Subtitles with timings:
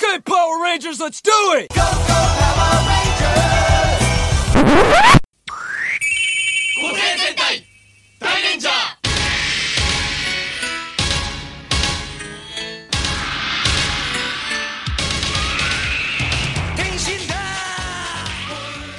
[0.00, 1.70] Okay, Power Rangers, let's do it!
[1.70, 1.82] Go, go,
[2.54, 3.58] Power Rangers!
[6.80, 7.64] 個性戦隊
[8.20, 8.74] 大レンジャー
[16.76, 17.34] 変身だ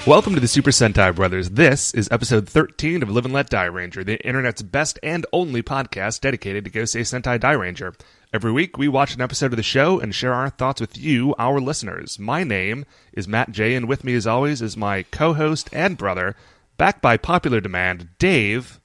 [0.05, 1.51] Welcome to the Super Sentai Brothers.
[1.51, 5.63] This is episode 13 of Live and Let Die Ranger, the internet's best and only
[5.63, 7.93] podcast dedicated to Gosei Sentai Dairanger.
[8.31, 11.33] Every week, we watch an episode of the show and share our thoughts with you,
[11.39, 12.19] our listeners.
[12.19, 15.97] My name is Matt J, and with me, as always, is my co host and
[15.97, 16.35] brother,
[16.77, 18.79] back by popular demand, Dave.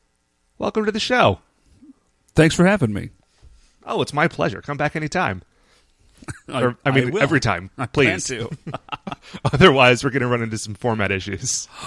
[0.57, 1.41] Welcome to the show.
[2.35, 3.11] Thanks for having me.
[3.85, 4.63] Oh, it's my pleasure.
[4.63, 5.43] Come back anytime.
[6.49, 7.23] I, Or, I mean, will.
[7.23, 8.33] every time, I please.
[9.53, 11.69] Otherwise, we're going to run into some format issues.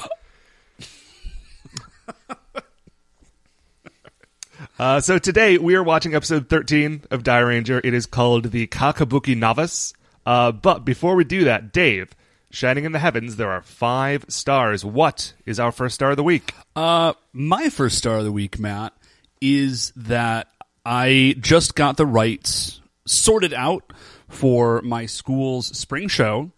[4.80, 7.81] uh, so today we are watching episode 13 of Dairanger.
[7.84, 9.94] It is called the Kakabuki Novice.
[10.26, 12.12] Uh, but before we do that, Dave,
[12.52, 14.84] shining in the heavens, there are five stars.
[14.86, 16.53] What is our first star of the week?
[16.75, 18.94] Uh, my first star of the week, Matt,
[19.42, 20.47] is that
[20.86, 23.94] I just got the rights sorted out
[24.28, 26.52] for my school's spring show.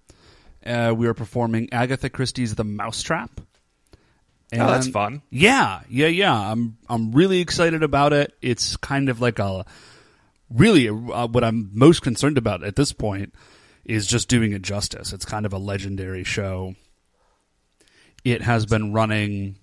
[0.66, 3.40] Uh, we are performing Agatha Christie's The Mousetrap.
[4.54, 5.22] Oh, that's fun.
[5.30, 6.34] Yeah, yeah, yeah.
[6.34, 8.34] I'm I'm really excited about it.
[8.42, 9.66] It's kind of like a
[10.50, 13.34] really uh, what I'm most concerned about at this point
[13.86, 15.14] is just doing it justice.
[15.14, 16.76] It's kind of a legendary show.
[18.24, 19.58] It has been running.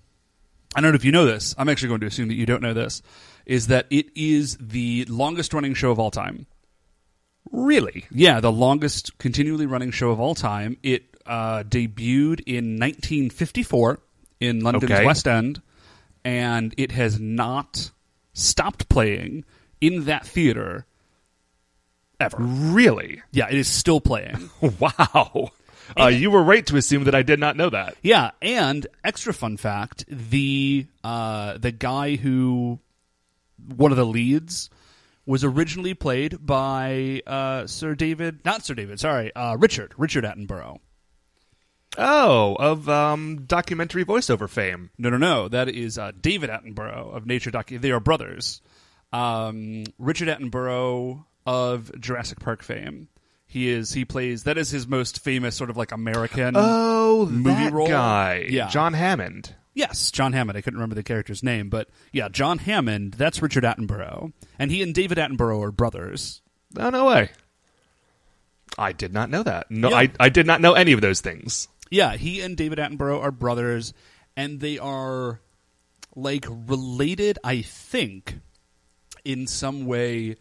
[0.75, 1.55] I don't know if you know this.
[1.57, 3.01] I'm actually going to assume that you don't know this.
[3.45, 6.45] Is that it is the longest running show of all time?
[7.51, 8.05] Really?
[8.11, 10.77] Yeah, the longest continually running show of all time.
[10.83, 13.99] It uh, debuted in 1954
[14.39, 15.05] in London's Okay.
[15.05, 15.61] West End,
[16.23, 17.91] and it has not
[18.33, 19.45] stopped playing
[19.81, 20.85] in that theater
[22.19, 22.37] ever.
[22.39, 23.21] Really?
[23.31, 24.49] Yeah, it is still playing.
[24.79, 25.51] Wow.
[25.97, 27.95] Uh, you were right to assume that I did not know that.
[28.01, 32.79] yeah, and extra fun fact: the uh, the guy who
[33.77, 34.69] one of the leads
[35.25, 40.79] was originally played by uh, Sir David, not Sir David, sorry, uh, Richard Richard Attenborough.
[41.97, 44.91] Oh, of um, documentary voiceover fame.
[44.97, 45.47] No, no, no.
[45.47, 47.81] That is uh, David Attenborough of Nature Docu.
[47.81, 48.61] They are brothers.
[49.11, 53.07] Um, Richard Attenborough of Jurassic Park fame.
[53.47, 53.93] He is.
[53.93, 54.43] He plays.
[54.43, 56.53] That is his most famous sort of like American.
[56.55, 57.87] Oh, movie that role?
[57.87, 58.45] guy.
[58.49, 58.67] Yeah.
[58.67, 59.55] John Hammond.
[59.73, 60.57] yes, John Hammond.
[60.57, 63.13] I couldn't remember the character's name, but yeah, John Hammond.
[63.13, 66.41] That's Richard Attenborough, and he and David Attenborough are brothers.
[66.77, 67.29] Oh, no way.
[68.77, 69.71] I did not know that.
[69.71, 69.95] No, Yeah.
[69.97, 71.67] I, I did not know any of those things.
[71.89, 73.93] Yeah, he and David Attenborough are brothers,
[74.35, 75.39] and they are
[76.15, 78.39] like related, I think,
[79.23, 80.35] in some way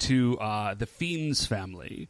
[0.00, 2.08] to uh, the Fiennes family,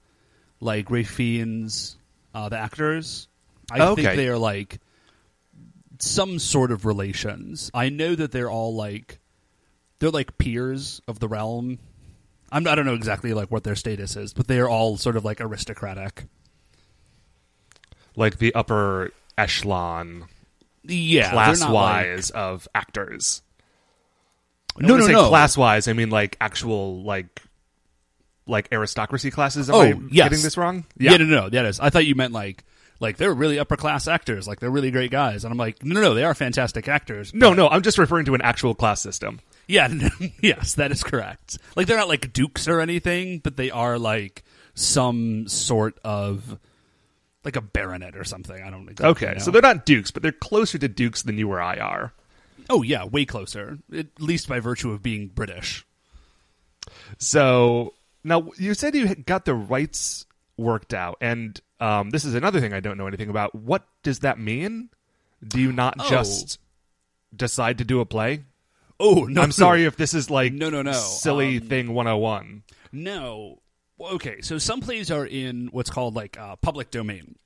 [0.60, 1.96] like Ray Fiennes,
[2.34, 3.26] uh, the actors.
[3.70, 4.02] I Okay.
[4.02, 4.78] think they are like
[5.98, 7.70] some sort of relations.
[7.74, 9.18] I know that they're all like
[9.98, 11.78] they're like peers of the realm.
[12.52, 15.16] I'm, I don't know exactly like what their status is, but they are all sort
[15.16, 16.24] of like aristocratic.
[18.16, 20.24] Like the upper echelon,
[20.84, 23.42] Yeah, class not, like- wise of actors.
[24.78, 25.28] No, when I no, say no.
[25.28, 27.42] Class wise, I mean like actual like
[28.46, 29.68] like aristocracy classes.
[29.68, 30.28] Am Oh, I yes.
[30.28, 30.84] getting this wrong?
[30.98, 31.80] Yeah, no, no, that is.
[31.80, 32.64] I thought you meant like
[33.00, 35.94] like they're really upper class actors, like they're really great guys, and I'm like, no,
[35.94, 37.32] no, no, they are fantastic actors.
[37.34, 39.40] No, no, I'm just referring to an actual class system.
[39.66, 40.08] Yeah, no,
[40.40, 41.58] yes, that is correct.
[41.76, 44.42] Like they're not like dukes or anything, but they are like
[44.74, 46.58] some sort of
[47.44, 48.62] like a baronet or something.
[48.62, 49.44] I don't exactly Okay, know.
[49.44, 52.12] so they're not dukes, but they're closer to dukes than you or I are.
[52.68, 55.84] oh yeah, way closer, at least by virtue of being British.
[57.18, 62.60] So now you said you got the rights worked out, and um, this is another
[62.60, 63.54] thing I don't know anything about.
[63.54, 64.90] What does that mean?
[65.46, 66.08] Do you not Oh.
[66.10, 66.58] just
[67.34, 68.44] decide to do a play?
[68.98, 70.92] Oh no, I'm sorry if this is like No, no, no.
[70.92, 72.62] silly Um, thing 101.
[72.92, 73.60] No.
[74.00, 77.36] Okay, so some plays are in what's called like uh, public domain.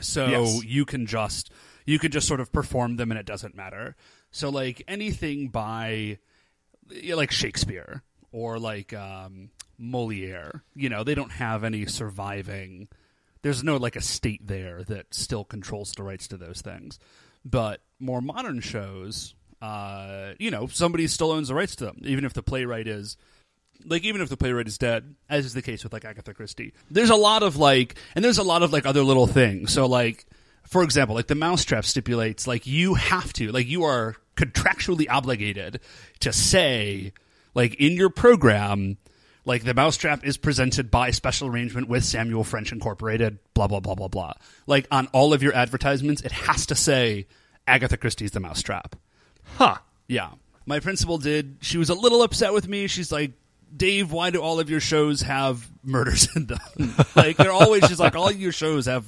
[0.00, 0.64] So Yes.
[0.64, 1.50] you can just
[1.86, 3.96] you can just sort of perform them and it doesn't matter.
[4.30, 6.18] So like anything by
[7.12, 8.02] like Shakespeare
[8.32, 12.88] or like um, Moliere, you know, they don't have any surviving.
[13.42, 16.98] There's no like estate there that still controls the rights to those things.
[17.44, 22.24] But more modern shows, uh, you know, somebody still owns the rights to them, even
[22.24, 23.16] if the playwright is
[23.86, 26.72] like even if the playwright is dead, as is the case with like Agatha Christie,
[26.90, 29.72] there's a lot of like, and there's a lot of like other little things.
[29.72, 30.26] So like,
[30.62, 35.80] for example, like the mousetrap stipulates like you have to, like you are contractually obligated
[36.20, 37.12] to say,
[37.54, 38.96] like in your program,
[39.44, 43.94] Like the Mousetrap is presented by special arrangement with Samuel French Incorporated, blah blah blah
[43.94, 44.32] blah blah.
[44.66, 47.26] Like on all of your advertisements, it has to say
[47.66, 48.96] Agatha Christie's The Mousetrap.
[49.56, 49.76] Huh.
[50.08, 50.30] Yeah.
[50.66, 51.58] My principal did.
[51.60, 52.86] She was a little upset with me.
[52.86, 53.32] She's like,
[53.76, 56.58] Dave, why do all of your shows have murders in them?
[57.16, 59.04] like they're always just like all your shows have,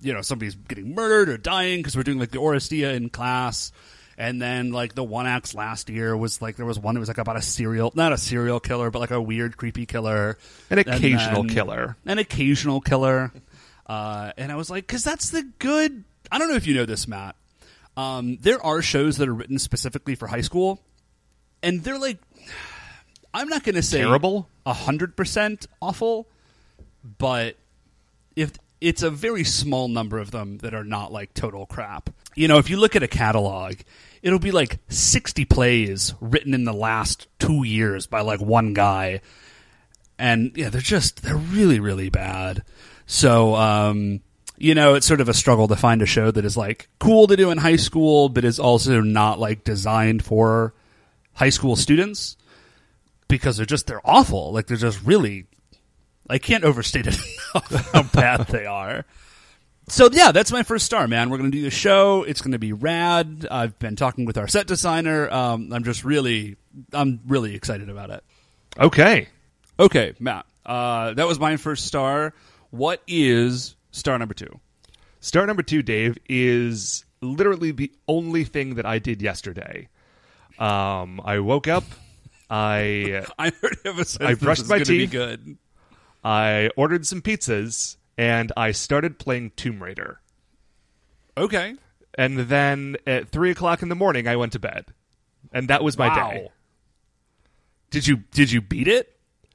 [0.00, 3.70] you know, somebody's getting murdered or dying because we're doing like the Oresteia in class.
[4.18, 7.08] And then like the one acts last year was like there was one that was
[7.08, 10.36] like about a serial, not a serial killer, but like a weird creepy killer,
[10.70, 11.96] An occasional then- killer.
[12.04, 13.32] an occasional killer.
[13.86, 16.04] Uh, and I was like, because that's the good.
[16.30, 17.36] I don't know if you know this, Matt.
[17.96, 20.80] Um, there are shows that are written specifically for high school,
[21.62, 22.18] and they're like,
[23.34, 24.48] I'm not going to say Terrible?
[24.66, 26.28] hundred percent awful,
[27.18, 27.56] but
[28.36, 28.52] if
[28.82, 32.10] it's a very small number of them that are not like total crap.
[32.34, 33.74] You know, if you look at a catalog,
[34.22, 39.20] it'll be like 60 plays written in the last two years by like one guy,
[40.18, 42.64] and yeah, they're just they're really really bad.
[43.06, 44.20] So, um,
[44.58, 47.26] you know, it's sort of a struggle to find a show that is like cool
[47.28, 50.74] to do in high school, but is also not like designed for
[51.34, 52.36] high school students
[53.32, 54.52] because they're just they're awful.
[54.52, 55.46] Like they're just really
[56.28, 57.16] I can't overstate it
[57.92, 59.06] how bad they are.
[59.88, 61.30] So yeah, that's my first star, man.
[61.30, 62.24] We're gonna do the show.
[62.24, 63.46] It's gonna be rad.
[63.50, 65.30] I've been talking with our set designer.
[65.30, 66.56] Um, I'm just really,
[66.92, 68.22] I'm really excited about it.
[68.78, 69.28] Okay.
[69.80, 70.44] Okay, Matt.
[70.66, 72.34] Uh, that was my first star.
[72.70, 74.60] What is star number two?
[75.20, 79.88] Star number two, Dave, is literally the only thing that I did yesterday.
[80.58, 81.84] Um, I woke up.
[82.54, 83.78] I I heard
[84.20, 85.10] I brushed my teeth.
[85.10, 85.56] good.
[86.22, 90.20] I ordered some pizzas and I started playing Tomb Raider.
[91.36, 91.74] Okay.
[92.18, 94.84] And then at three o'clock in the morning, I went to bed,
[95.50, 96.30] and that was my Wow.
[96.30, 96.48] day.
[97.90, 99.08] Did you did you beat it?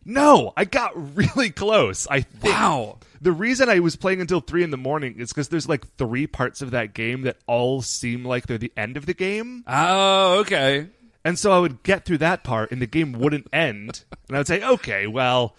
[0.04, 2.08] No, I got really close.
[2.10, 2.56] I think.
[2.56, 2.98] Wow.
[3.22, 6.28] The reason I was playing until three in the morning is because there's like three
[6.28, 9.64] parts of that game that all seem like they're the end of the game.
[9.68, 10.88] Oh, okay.
[11.28, 14.06] And so I would get through that part and the game wouldn't end.
[14.30, 15.58] And I would say, okay, well,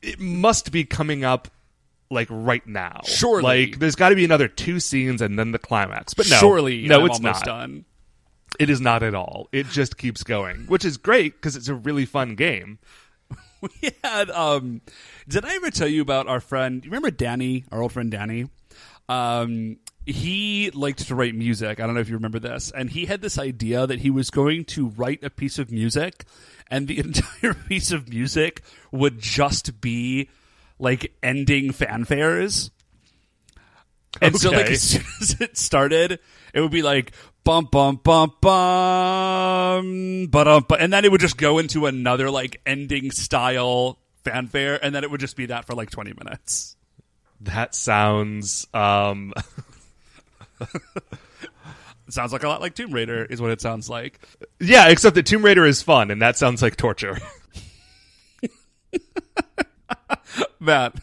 [0.00, 1.48] it must be coming up
[2.10, 3.02] like right now.
[3.04, 3.66] Surely.
[3.66, 6.14] Like there's got to be another two scenes and then the climax.
[6.14, 6.36] But no.
[6.36, 7.60] Surely, no, I'm it's almost not.
[7.60, 7.84] done.
[8.58, 9.48] It is not at all.
[9.52, 12.78] It just keeps going, which is great because it's a really fun game.
[13.60, 14.82] we had um
[15.26, 18.46] did i ever tell you about our friend you remember danny our old friend danny
[19.08, 21.80] um he liked to write music.
[21.80, 22.70] I don't know if you remember this.
[22.70, 26.24] And he had this idea that he was going to write a piece of music
[26.70, 30.28] and the entire piece of music would just be
[30.78, 32.70] like ending fanfares.
[34.20, 36.20] And so like as soon as it started,
[36.52, 37.12] it would be like
[37.42, 42.58] bum bum bum bum but um and then it would just go into another like
[42.64, 46.76] ending style fanfare and then it would just be that for like 20 minutes.
[47.40, 49.34] That sounds um
[52.08, 54.20] sounds like a lot like Tomb Raider is what it sounds like.
[54.60, 57.18] yeah, except that Tomb Raider is fun and that sounds like torture.
[60.60, 60.94] Matt.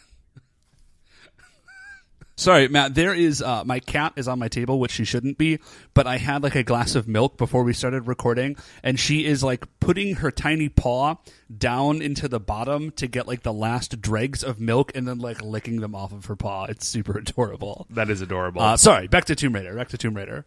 [2.42, 2.96] Sorry, Matt.
[2.96, 5.60] There is uh, my cat is on my table, which she shouldn't be.
[5.94, 9.44] But I had like a glass of milk before we started recording, and she is
[9.44, 11.16] like putting her tiny paw
[11.56, 15.40] down into the bottom to get like the last dregs of milk, and then like
[15.40, 16.64] licking them off of her paw.
[16.64, 17.86] It's super adorable.
[17.90, 18.60] that is adorable.
[18.60, 19.76] Uh, sorry, back to Tomb Raider.
[19.76, 20.44] Back to Tomb Raider.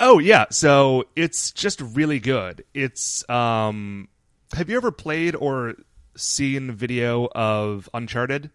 [0.00, 2.64] Oh yeah, so it's just really good.
[2.72, 4.08] It's um
[4.54, 5.74] have you ever played or
[6.16, 8.50] seen video of Uncharted?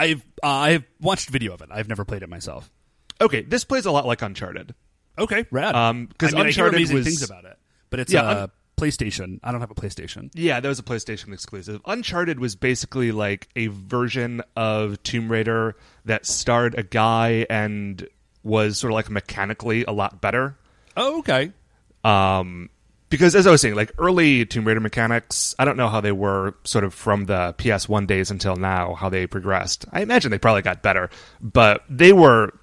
[0.00, 1.68] I've uh, I've watched video of it.
[1.70, 2.70] I've never played it myself.
[3.20, 4.74] Okay, this plays a lot like Uncharted.
[5.18, 5.74] Okay, rad.
[5.74, 7.58] Um, 'cause I mean, I Uncharted amazing was- things about it,
[7.90, 9.40] but it's Yeah, uh, Un- PlayStation.
[9.44, 10.30] I don't have a PlayStation.
[10.32, 11.82] Yeah, that was a PlayStation exclusive.
[11.84, 15.76] Uncharted was basically like a version of Tomb Raider
[16.06, 18.08] that starred a guy and
[18.42, 20.56] was sort of like mechanically a lot better.
[20.96, 21.52] Oh, okay.
[22.04, 22.70] Um,
[23.10, 26.12] because as I was saying, like early Tomb Raider mechanics, I don't know how they
[26.12, 29.84] were sort of from the PS1 days until now, how they progressed.
[29.92, 32.54] I imagine they probably got better, but they were,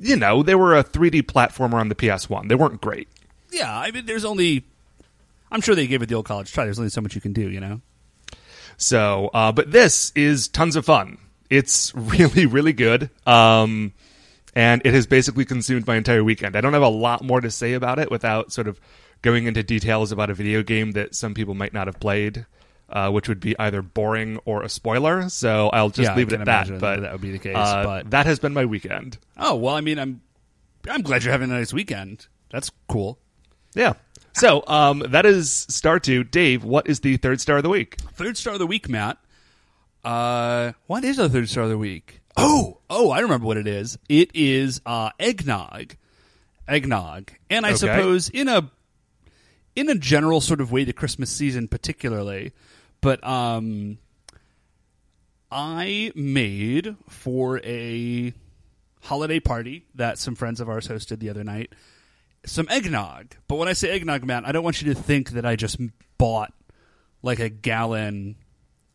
[0.00, 2.48] you know, they were a 3D platformer on the PS1.
[2.48, 3.08] They weren't great.
[3.52, 4.64] Yeah, I mean, there's only.
[5.50, 6.64] I'm sure they gave it the old college try.
[6.64, 7.80] There's only so much you can do, you know.
[8.76, 11.18] So, uh, but this is tons of fun.
[11.48, 13.10] It's really, really good.
[13.26, 13.92] Um,
[14.56, 16.56] and it has basically consumed my entire weekend.
[16.56, 18.80] I don't have a lot more to say about it without sort of
[19.22, 22.46] going into details about a video game that some people might not have played,
[22.88, 25.28] uh, which would be either boring or a spoiler.
[25.28, 26.78] So I'll just Yeah, leave it at that.
[26.78, 29.18] But that would be the case, uh, but- that has been my weekend.
[29.36, 30.20] Oh well, I mean, I'm.
[30.88, 32.28] I'm glad you're having a nice weekend.
[32.50, 33.18] That's cool.
[33.74, 33.94] Yeah.
[34.34, 36.22] so um, that is star two.
[36.22, 37.96] Dave, what is the third star of the week?
[38.14, 39.18] Third star of the week, Matt.
[40.04, 42.20] Uh, what is the third star of the week?
[42.36, 43.98] Oh, oh, I remember what it is.
[44.08, 45.96] It is uh, eggnog,
[46.68, 47.78] eggnog, and I Okay.
[47.78, 48.70] suppose in a
[49.76, 52.52] in a general sort of way, the Christmas season particularly.
[53.00, 53.98] But um,
[55.50, 58.32] I made for a
[59.02, 61.72] holiday party that some friends of ours hosted the other night
[62.44, 63.34] some eggnog.
[63.48, 65.78] But when I say eggnog, man, I don't want you to think that I just
[66.16, 66.52] bought
[67.22, 68.36] like a gallon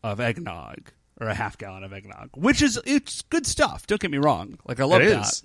[0.02, 3.86] of eggnog or a half gallon of eggnog, which is it's good stuff.
[3.86, 4.58] Don't get me wrong.
[4.66, 5.26] Like I love It that.
[5.26, 5.42] is.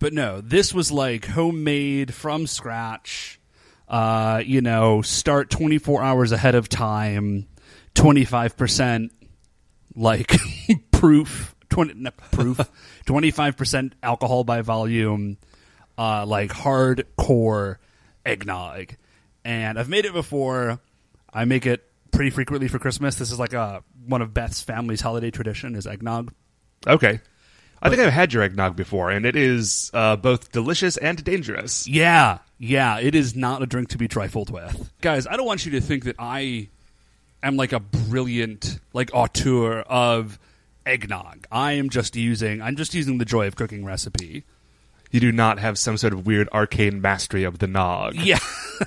[0.00, 3.40] But no, this was like homemade from scratch.
[3.88, 7.46] Uh, you know, start 24 hours ahead of time,
[7.94, 9.10] 25%
[9.94, 10.32] like
[10.90, 12.58] proof, 20 no, proof,
[13.06, 15.36] 25% alcohol by volume,
[15.98, 17.76] uh, like hardcore
[18.24, 18.94] eggnog.
[19.44, 20.80] And I've made it before.
[21.32, 23.16] I make it pretty frequently for Christmas.
[23.16, 26.32] This is like a one of Beth's family's holiday tradition is eggnog.
[26.86, 27.20] Okay.
[27.82, 31.86] I think I've had your eggnog before, and it is uh, both delicious and dangerous.
[31.86, 34.90] Yeah, yeah, it is not a drink to be trifled with.
[35.02, 36.68] Guys, I don't want you to think that I
[37.42, 40.38] am like a brilliant like auteur of
[40.86, 41.46] eggnog.
[41.52, 44.44] I am just using I'm just using the joy of cooking recipe.
[45.10, 48.16] You do not have some sort of weird arcane mastery of the nog.
[48.16, 48.38] Yeah.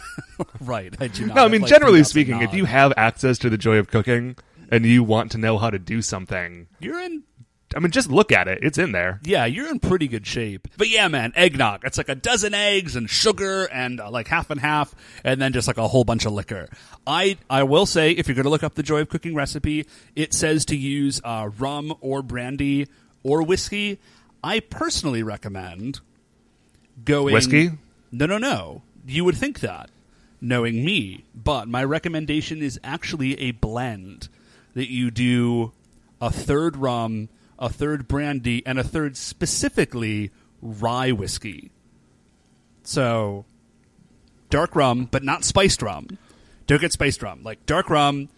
[0.60, 0.94] right.
[1.00, 3.58] I do not No, I mean like, generally speaking, if you have access to the
[3.58, 4.36] joy of cooking
[4.70, 7.24] and you want to know how to do something, you're in
[7.76, 8.60] I mean just look at it.
[8.62, 9.20] It's in there.
[9.24, 10.68] yeah, you're in pretty good shape.
[10.78, 11.84] But yeah, man, eggnog.
[11.84, 15.54] It's like a dozen eggs and sugar and uh, like half and half, and then
[15.54, 16.70] just like a whole bunch of liquor.
[17.06, 19.86] I I will say, if you're going to look up the joy of cooking recipe,
[20.16, 22.88] it says to use uh, rum or brandy
[23.24, 24.00] or whiskey.
[24.44, 26.00] I personally recommend
[27.04, 27.72] going Whiskey?
[28.12, 28.82] No, no, no.
[29.06, 29.90] You would think that,
[30.42, 34.30] knowing me, but my recommendation is actually a blend
[34.74, 35.72] that you do
[36.22, 37.30] a third rum,
[37.60, 41.72] a third brandy, and a third specifically rye whiskey.
[42.84, 43.46] So,
[44.50, 46.18] dark rum, but not spiced rum.
[46.68, 47.42] Don't get spiced rum.
[47.44, 48.30] Like dark rum,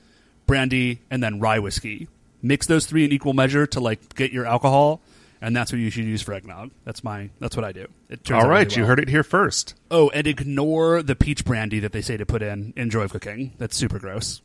[0.45, 2.07] brandy, and then rye whiskey.
[2.41, 5.01] Mix those three in equal measure to like get your alcohol,
[5.41, 6.71] and that's what you should use for eggnog.
[6.85, 7.29] That's my.
[7.39, 7.87] That's what I do.
[8.09, 8.89] It turns All right, really you well.
[8.89, 9.75] heard it here first.
[9.91, 13.11] Oh, and ignore the peach brandy that they say to put in in Joy of
[13.11, 13.53] Cooking.
[13.57, 14.41] That's super gross.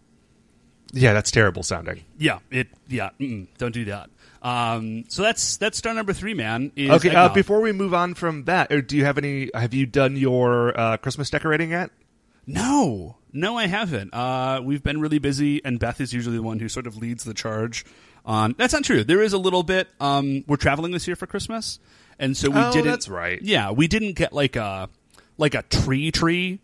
[0.93, 2.05] Yeah, that's terrible sounding.
[2.19, 2.69] Yeah, it.
[2.89, 3.11] Yeah,
[3.59, 4.11] don't do that.
[4.45, 6.71] Um, so that's that's star number three, man.
[6.77, 9.51] Is Okay, uh, before we move on from that, do you have any?
[9.55, 11.91] Have you done your uh, Christmas decorating yet?
[12.47, 14.13] No, no, I haven't.
[14.13, 17.25] Uh, we've been really busy, and Beth is usually the one who sort of leads
[17.25, 17.87] the charge.
[18.27, 19.03] On that's not true.
[19.03, 19.89] There is a little bit.
[19.99, 21.79] Um, we're traveling this year for Christmas,
[22.19, 22.87] and so we Oh, didn't.
[22.87, 23.41] that's right.
[23.43, 24.91] Yeah, we didn't get like a
[25.39, 26.61] like a tree tree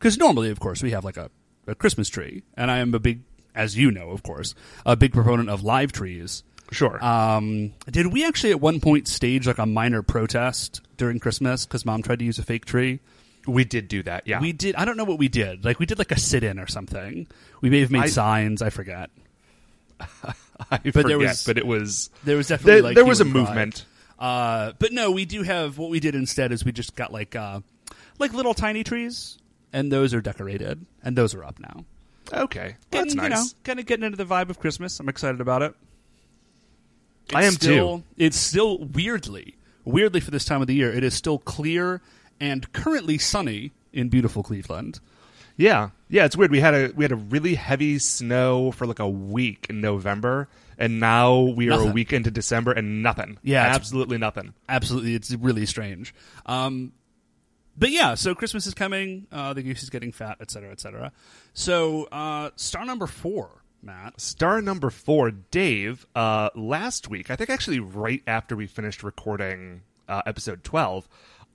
[0.00, 1.30] because normally, of course, we have like a,
[1.68, 3.22] a Christmas tree, and I am a big,
[3.54, 6.42] as you know, of course, a big proponent of live trees.
[6.70, 7.02] Sure.
[7.04, 11.86] Um, did we actually at one point stage like a minor protest during Christmas because
[11.86, 13.00] mom tried to use a fake tree?
[13.46, 14.26] we did do that.
[14.26, 14.40] Yeah.
[14.40, 14.76] We did.
[14.76, 15.64] I don't know what we did.
[15.64, 17.26] Like we did like a sit-in or something.
[17.62, 18.60] We may have made I- signs.
[18.60, 19.10] I forget.
[20.00, 20.34] I
[20.70, 23.24] but forget, there was- but it was There was definitely there, like there was a
[23.24, 23.84] movement.
[24.18, 27.36] Uh, but no, we do have what we did instead is we just got like
[27.36, 27.60] uh,
[28.18, 29.38] like little tiny trees,
[29.72, 31.84] and those are decorated, and those are up now.
[32.32, 33.30] Okay, that's Getting, nice.
[33.30, 34.98] You know, kind of getting into the vibe of Christmas.
[34.98, 35.74] I'm excited about it.
[37.34, 41.14] I am still, It's still weirdly, weirdly for this time of the year, it is
[41.14, 42.00] still clear
[42.40, 45.00] and currently sunny in beautiful Cleveland.
[45.56, 46.52] Yeah, yeah, it's weird.
[46.52, 50.48] We had a we had a really heavy snow for like a week in November,
[50.78, 53.38] and now we are a week into December and nothing.
[53.42, 54.54] Yeah, absolutely nothing.
[54.68, 56.14] Absolutely, it's really strange.
[56.46, 56.92] Um,
[57.76, 59.26] but yeah, so Christmas is coming.
[59.32, 61.12] Uh, the goose is getting fat, etc., cetera, et cetera.
[61.54, 63.50] So uh, star number four,
[63.82, 64.20] Matt.
[64.20, 66.06] Star number four, Dave.
[66.14, 71.08] Uh, last week, I think actually right after we finished recording uh, episode twelve,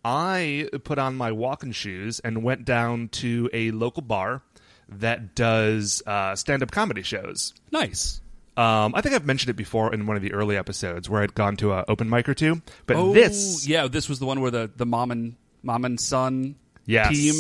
[0.06, 4.42] I put on my walking shoes and went down to a local bar
[4.90, 7.54] that does uh, stand-up comedy shows.
[7.72, 8.20] Nice.
[8.56, 11.34] Um, I think I've mentioned it before in one of the early episodes where I'd
[11.34, 12.62] gone to an open mic or two.
[12.86, 16.00] But Oh, this, yeah, this was the one where the the mom and mom and
[16.00, 17.10] son yes.
[17.10, 17.36] team,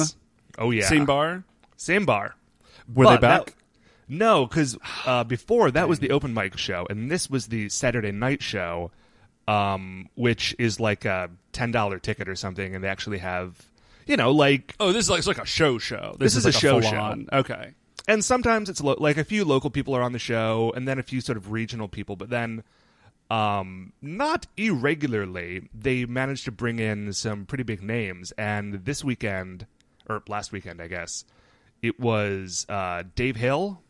[0.57, 1.43] oh yeah, same bar.
[1.77, 2.35] same bar.
[2.93, 3.45] Were they back?
[3.45, 3.53] that-
[4.07, 8.11] no, because uh, before that was the open mic show, and this was the Saturday
[8.11, 8.91] night show,
[9.47, 13.69] um, which is like a ten dollar ticket or something, and they actually have,
[14.05, 16.15] you know, like, Oh, this is like, it's like a show show.
[16.19, 17.71] This is like a show full-on- Okay.
[18.07, 20.99] and sometimes it's lo- like a few local people are on the show, and then
[20.99, 22.63] a few sort of regional people, but then.
[23.31, 29.65] Um, not irregularly, they managed to bring in some pretty big names, and this weekend,
[30.07, 31.25] or last weekend, I guess.
[31.81, 33.81] It was uh, Dave Hill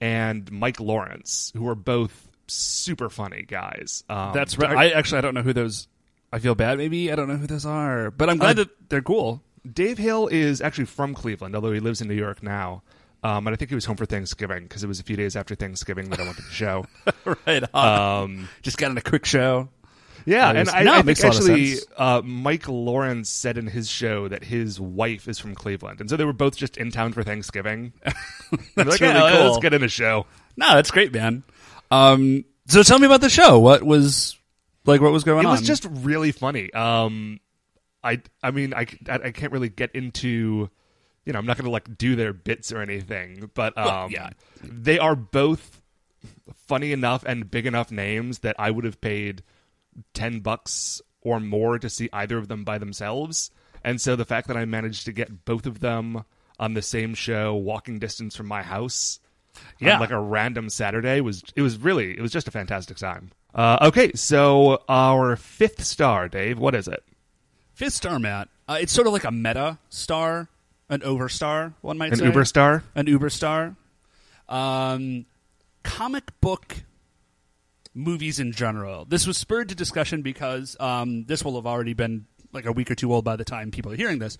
[0.00, 4.02] and Mike Lawrence, who are both super funny guys.
[4.08, 4.76] Um, That's right.
[4.76, 5.88] I actually I don't know who those.
[6.32, 6.78] I feel bad.
[6.78, 9.42] Maybe I don't know who those are, but I'm glad Uh, that they're cool.
[9.70, 12.82] Dave Hill is actually from Cleveland, although he lives in New York now.
[13.22, 15.36] Um, and I think he was home for Thanksgiving because it was a few days
[15.36, 16.86] after Thanksgiving that I went to the show.
[17.46, 18.22] right on.
[18.22, 19.68] Um, Just got in a quick show.
[20.26, 23.66] Yeah, and I, no, I think a lot of actually uh, Mike Lawrence said in
[23.66, 26.90] his show that his wife is from Cleveland, and so they were both just in
[26.90, 27.92] town for Thanksgiving.
[28.74, 30.26] They're like, really "Yeah, cool." let's get in a show.
[30.56, 31.42] No, that's great, man.
[31.90, 33.58] Um, so tell me about the show.
[33.58, 34.38] What was
[34.86, 35.00] like?
[35.00, 35.54] What was going It on?
[35.54, 36.72] It was just really funny.
[36.72, 37.40] Um,
[38.02, 40.70] I I mean I, I I can't really get into
[41.26, 44.08] you know I'm not going to like do their bits or anything, but um, Well,
[44.10, 44.30] yeah.
[44.62, 45.80] they are both
[46.66, 49.42] funny enough and big enough names that I would have paid
[50.14, 53.50] ten bucks or more to see either of them by themselves.
[53.84, 56.24] And so the fact that I managed to get both of them
[56.58, 59.20] on the same show, walking distance from my house,
[59.78, 59.94] Yeah.
[59.94, 63.30] on like a random Saturday was it was really it was just a fantastic time.
[63.54, 67.02] Uh, okay, so our fifth star, Dave, what is it?
[67.74, 68.48] fifth star, Matt.
[68.68, 70.48] Uh, it's sort of like a meta star,
[70.90, 72.24] an overstar, one might An say.
[72.24, 72.84] An uber star?
[72.94, 73.74] an Uber star.
[74.48, 75.24] Um,
[75.82, 76.76] comic book
[77.94, 79.04] movies in general.
[79.04, 82.90] This was spurred to discussion because um, this will have already been like a week
[82.90, 84.36] or two old by the time people are hearing this.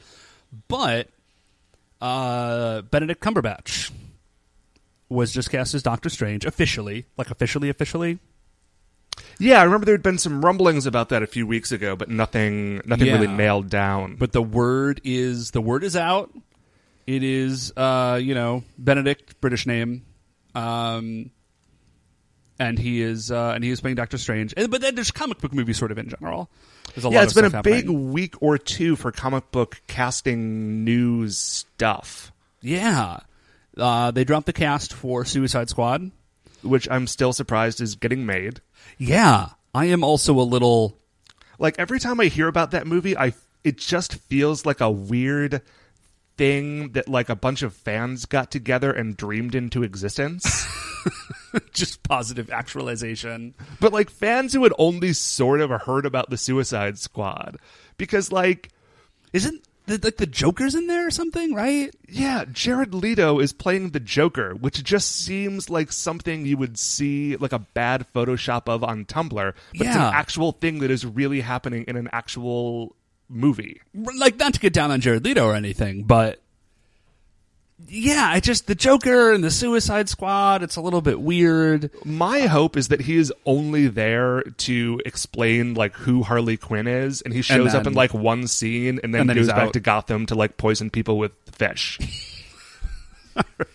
[0.69, 1.09] But
[2.01, 3.91] uh, Benedict Cumberbatch
[5.09, 8.19] was just cast as Doctor Strange officially, like officially, officially.
[9.39, 12.09] Yeah, I remember there had been some rumblings about that a few weeks ago, but
[12.09, 13.15] nothing nothing Yeah.
[13.15, 14.17] really nailed down.
[14.17, 16.31] But the word is the word is out.
[17.07, 20.05] It is uh, you know Benedict, British name,
[20.55, 21.31] um,
[22.61, 24.55] and he is uh, and he is playing Doctor Strange.
[24.57, 26.49] And, but then there's comic book movies sort of in general.
[26.95, 29.51] There's a yeah, lot it's of been a stuff big week or two for comic
[29.51, 33.21] book casting news stuff, Yeah,
[33.77, 36.11] uh, they dropped the cast for Suicide Squad.
[36.63, 38.61] which I'm still surprised is getting made.
[38.99, 40.99] Yeah, I am also a little.
[41.59, 45.63] Like every time I hear about that movie, I it just feels like a weird
[46.41, 50.67] thing that like a bunch of fans got together and dreamed into existence.
[51.73, 53.55] just positive actualization.
[53.79, 57.59] but like fans who had only sort of heard about the Suicide Squad
[57.99, 58.71] because like
[59.35, 61.53] Isn't the, like the Joker's in there or something?
[61.55, 61.93] Right?
[62.09, 67.37] yeah, Jared Leto is playing the Joker, which just seems like something you would see
[67.37, 70.09] like a bad Photoshop of on Tumblr, but it's Yeah.
[70.09, 72.95] an actual thing that is really happening in an actual
[73.31, 73.81] movie.
[73.95, 76.41] like not to get down on Jared Leto or anything, but
[77.89, 80.63] yeah, I just the Joker and the Suicide Squad.
[80.63, 81.91] It's a little bit weird.
[82.05, 87.23] My hope is that he is only there to explain like who Harley Quinn is,
[87.23, 89.59] and he shows up then- in like one scene and then, and then goes back
[89.69, 89.73] out.
[89.73, 91.99] to Gotham to like poison people with fish.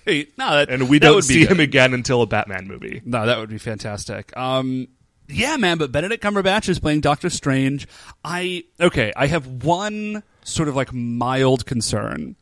[0.06, 1.52] Hey, no, that, And we that don't would see good.
[1.54, 3.02] him again until a Batman movie.
[3.06, 4.36] No, that would be fantastic.
[4.38, 4.88] Um,
[5.28, 5.78] yeah, man.
[5.78, 7.88] But Benedict Cumberbatch is playing Doctor Strange.
[8.24, 9.12] I okay.
[9.16, 12.36] I have one sort of like mild concern.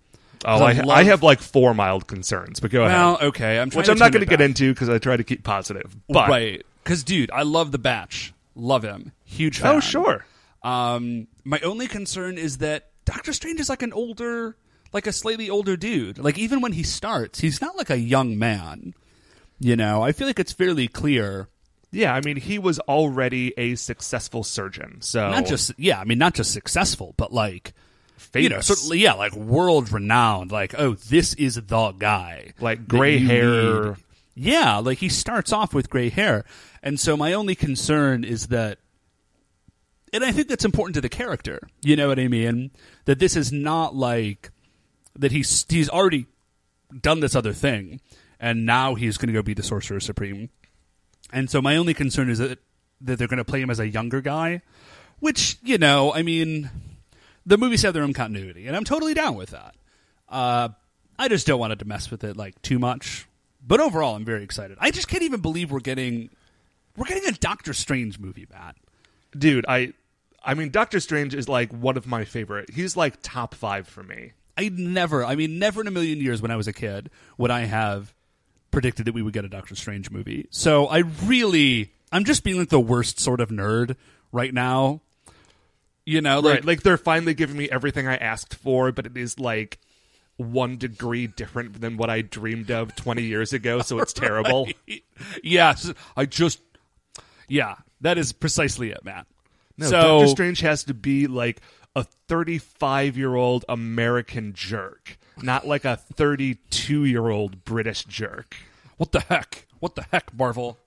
[0.46, 3.28] Oh, I I, love- I have like four mild concerns, but go Well, ahead.
[3.30, 3.60] okay.
[3.60, 5.96] I'm Which to I'm not going to get into because I try to keep positive.
[6.10, 6.66] But right?
[6.84, 8.34] Because, dude, I love the Batch.
[8.56, 9.14] Love him.
[9.24, 9.76] Huge fan.
[9.76, 10.26] oh, sure.
[10.62, 14.58] Um, my only concern is that Doctor Strange is like an older,
[14.92, 16.18] like a slightly older dude.
[16.18, 18.94] Like even when he starts, he's not like a young man.
[19.60, 21.48] You know, I feel like it's fairly clear.
[21.94, 26.18] Yeah, I mean, he was already a successful surgeon, so Not just yeah, I mean
[26.18, 27.74] not just successful, but like
[28.18, 28.44] famous.
[28.44, 30.52] you know, sort yeah, like world renowned.
[30.52, 32.54] Like oh, this is the guy.
[32.60, 33.84] like gray hair.
[33.84, 33.96] need.
[34.36, 36.46] Yeah, like he starts off with gray hair,
[36.82, 38.80] and so my only concern is that,
[40.12, 41.68] and I think that's important to the character.
[41.84, 42.72] You know what I mean?
[43.06, 44.50] That this is not like
[45.16, 46.26] that he's he's already
[47.00, 48.02] done this other thing,
[48.40, 50.50] and now he's going to go be the sorcerer supreme.
[51.34, 52.60] And so my only concern is that
[53.02, 54.62] that they're going to play him as a younger guy,
[55.20, 56.70] which you know, I mean,
[57.46, 59.76] the movies have their own continuity, and I'm totally down with that.
[60.30, 60.70] Uh,
[61.18, 63.28] I just don't want it to mess with it like too much.
[63.66, 64.78] But overall, I'm very excited.
[64.80, 66.30] I just can't even believe we're getting
[66.96, 68.76] we're getting a Doctor Strange movie, Matt.
[69.38, 69.94] Dude, I
[70.44, 72.70] I mean Doctor Strange is like one of my favorite.
[72.72, 74.34] He's like top 5 for me.
[74.56, 77.50] I never, I mean, never in a million years when I was a kid would
[77.50, 78.14] I have
[78.74, 80.48] predicted that we would get a Doctor Strange movie.
[80.50, 83.96] So I really, I'm just being like the worst sort of nerd
[84.34, 85.02] right now.
[86.06, 89.16] You know, like, Right, like they're finally giving me everything I asked for, but it
[89.16, 89.78] is like
[90.36, 94.68] one degree different than what I dreamed of 20 years ago, so it's terrible.
[95.42, 96.60] yes, I just,
[97.48, 99.28] yeah, that is precisely it, Matt.
[99.78, 101.62] No, so Doctor Strange has to be like
[101.96, 108.56] a 35 year old American jerk, not like a 32 year old British jerk.
[108.98, 109.68] What the heck?
[109.80, 110.78] What the heck, Marvel?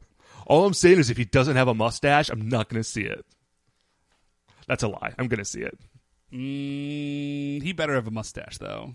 [0.46, 3.02] All I'm saying is if he doesn't have a mustache, I'm not going to see
[3.02, 3.24] it.
[4.68, 5.12] That's a lie.
[5.18, 5.78] I'm going to see it.
[6.32, 8.94] Mm, he better have a mustache, though.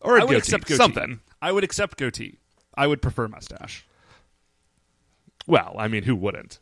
[0.00, 0.38] Or a I would goatee.
[0.38, 0.76] accept goatee.
[0.76, 1.20] Something.
[1.42, 2.38] I would accept goatee.
[2.74, 3.86] I would prefer mustache.
[5.46, 6.58] Well, I mean, who wouldn't?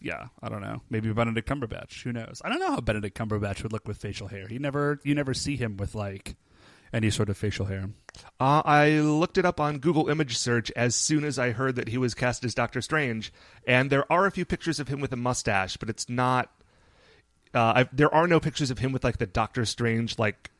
[0.00, 0.82] Yeah, I don't know.
[0.90, 2.02] Maybe Benedict Cumberbatch.
[2.02, 2.40] Who knows?
[2.44, 4.46] I don't know how Benedict Cumberbatch would look with facial hair.
[4.46, 6.36] He never, you never see him with like
[6.92, 7.90] any sort of facial hair.
[8.40, 11.88] Uh, I looked it up on Google image search as soon as I heard that
[11.88, 13.32] he was cast as Doctor Strange,
[13.66, 16.50] and there are a few pictures of him with a mustache, but it's not.
[17.54, 20.50] Uh, there are no pictures of him with like the Doctor Strange like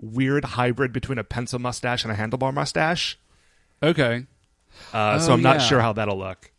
[0.00, 3.18] weird hybrid between a pencil mustache and a handlebar mustache.
[3.82, 4.26] Okay.
[4.92, 6.50] Uh, so Oh, I'm not sure how that'll look.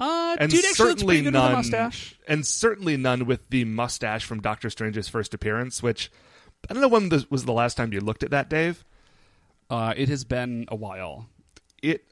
[0.00, 2.14] Uh, And dude, certainly none, with a mustache.
[2.26, 5.82] and certainly none with the mustache from Doctor Strange's first appearance.
[5.82, 6.10] Which
[6.68, 8.84] I don't know when this was the last time you looked at that, Dave.
[9.68, 11.26] Uh, it has been a while.
[11.82, 12.04] it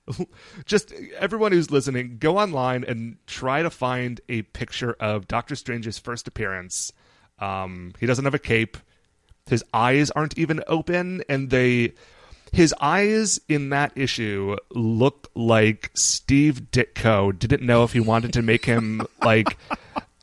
[0.66, 5.98] just everyone who's listening go online and try to find a picture of doctor strange's
[5.98, 6.92] first appearance
[7.38, 8.76] um, he doesn't have a cape
[9.46, 11.92] his eyes aren't even open and they
[12.52, 18.42] his eyes in that issue look like steve ditko didn't know if he wanted to
[18.42, 19.56] make him like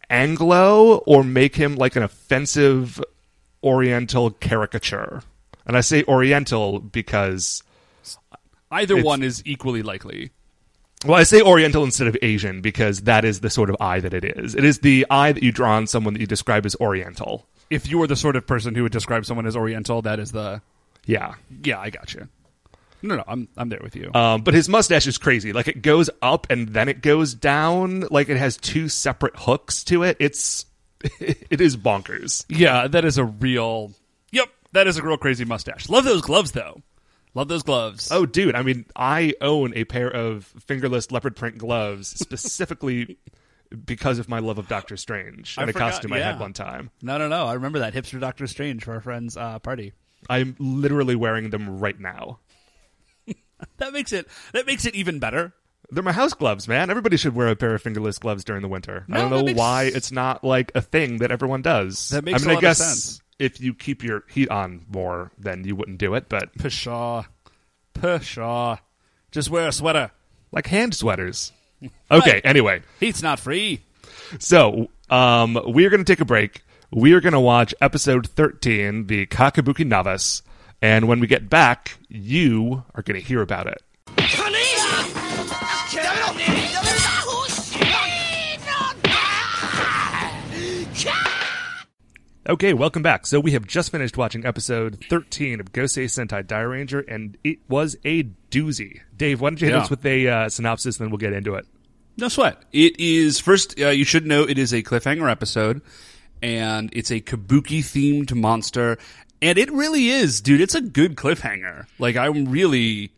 [0.10, 3.02] anglo or make him like an offensive
[3.66, 5.22] oriental caricature
[5.66, 7.64] and i say oriental because
[8.72, 10.32] Either one is equally likely.
[11.06, 14.14] Well, I say Oriental instead of Asian because that is the sort of eye that
[14.14, 14.56] it is.
[14.56, 17.46] It is the eye that you draw on someone that you describe as Oriental.
[17.70, 20.32] If you were the sort of person who would describe someone as Oriental, that is
[20.32, 20.62] the.
[21.06, 21.36] Yeah.
[21.64, 22.28] Yeah, I got you.
[23.02, 24.12] No, no, I'm I'm there with you.
[24.16, 25.54] Um, but his mustache is crazy.
[25.54, 28.02] Like it goes up and then it goes down.
[28.10, 30.18] Like it has two separate hooks to it.
[30.20, 30.66] It's
[31.20, 32.46] it is bonkers.
[32.50, 33.92] yeah, that is a real.
[34.32, 35.90] Yep, that is a real crazy mustache.
[35.90, 36.82] Love those gloves though.
[37.34, 38.10] Love those gloves.
[38.12, 38.56] Oh, dude!
[38.56, 43.18] I mean, I own a pair of fingerless leopard print gloves specifically
[43.86, 46.54] because of my love of Doctor Strange I and a forgot- costume I had one
[46.54, 46.92] time.
[47.02, 47.46] no, no, no!
[47.46, 49.94] I remember that hipster Doctor Strange for our friend's uh, party.
[50.30, 52.40] I'm literally wearing them right now.
[53.78, 55.54] That makes it that makes it even better.
[55.92, 56.90] They're my house gloves, man.
[56.90, 59.06] Everybody should wear a pair of fingerless gloves during the winter.
[59.12, 62.10] I don't know makes- why it's not like a thing that everyone does.
[62.10, 63.22] That makes I a mean, lot I of sense.
[63.40, 66.28] if you keep your heat on more, then you wouldn't do it.
[66.30, 67.26] But Pshaw,
[67.94, 68.78] pshaw.
[69.32, 70.12] Just wear a sweater.
[70.52, 71.52] like hand sweaters.
[72.10, 72.32] Okay.
[72.36, 72.42] Right.
[72.46, 73.84] Anyway, Heat's not free.
[74.40, 76.64] so um, we are going to take a break.
[76.92, 80.42] We are going to watch episode thirteen, the Kakabuki Navas,
[80.82, 83.82] and when we get back, you are going to hear about it.
[92.48, 93.26] Okay, welcome back.
[93.26, 97.98] So we have just finished watching episode 13 of Gosei Sentai Dairanger, and it was
[98.06, 99.02] a doozy.
[99.18, 99.82] Dave, why don't you hit Yeah.
[99.82, 101.66] us with a uh, synopsis, and then we'll get into it.
[102.18, 102.62] No sweat.
[102.72, 103.80] It is first.
[103.80, 105.82] Uh, you should know it is a cliffhanger episode,
[106.44, 109.00] and it's a kabuki themed monster,
[109.42, 110.62] and it really is, dude.
[110.62, 111.88] It's a good cliffhanger.
[111.98, 113.12] Like I'm really,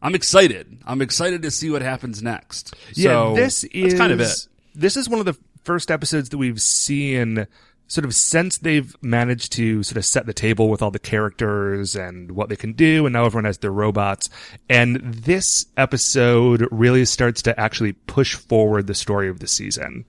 [0.00, 0.78] I'm excited.
[0.86, 2.74] I'm excited to see what happens next.
[2.94, 4.48] Yeah, so, this is kind of it.
[4.74, 7.46] This is one of the first episodes that we've seen
[7.86, 11.94] sort of since they've managed to sort of set the table with all the characters
[11.94, 14.30] and what they can do, and now everyone has their robots.
[14.68, 20.04] And this episode really starts to actually push forward the story of the season.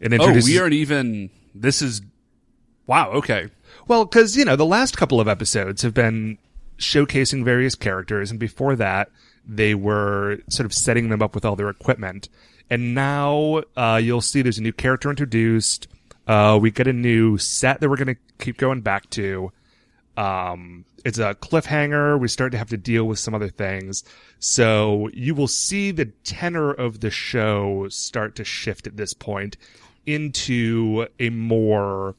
[0.00, 1.30] It Oh, we aren't even.
[1.54, 2.02] This is.
[2.86, 3.10] Wow.
[3.12, 3.48] Okay.
[3.88, 6.38] Well, because, you know, the last couple of episodes have been
[6.78, 9.10] showcasing various characters, and before that,
[9.46, 12.28] they were sort of setting them up with all their equipment.
[12.70, 15.86] And now uh, you'll see there's a new character introduced.
[16.26, 19.52] Uh, we get a new set that we're going to keep going back to.
[20.16, 22.18] Um, it's a cliffhanger.
[22.18, 24.04] We start to have to deal with some other things.
[24.38, 29.56] So you will see the tenor of the show start to shift at this point
[30.06, 32.14] into a more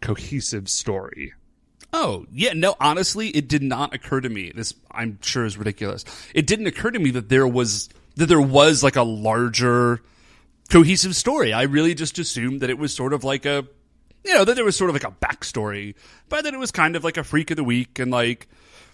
[0.00, 1.32] cohesive story.
[1.92, 4.52] Oh, yeah, no, honestly, it did not occur to me.
[4.54, 6.04] This I'm sure is ridiculous.
[6.34, 10.02] It didn't occur to me that there was that there was like a larger
[10.70, 11.52] cohesive story.
[11.52, 13.66] I really just assumed that it was sort of like a
[14.24, 15.94] you know, that there was sort of like a backstory,
[16.28, 18.48] but that it was kind of like a freak of the week and like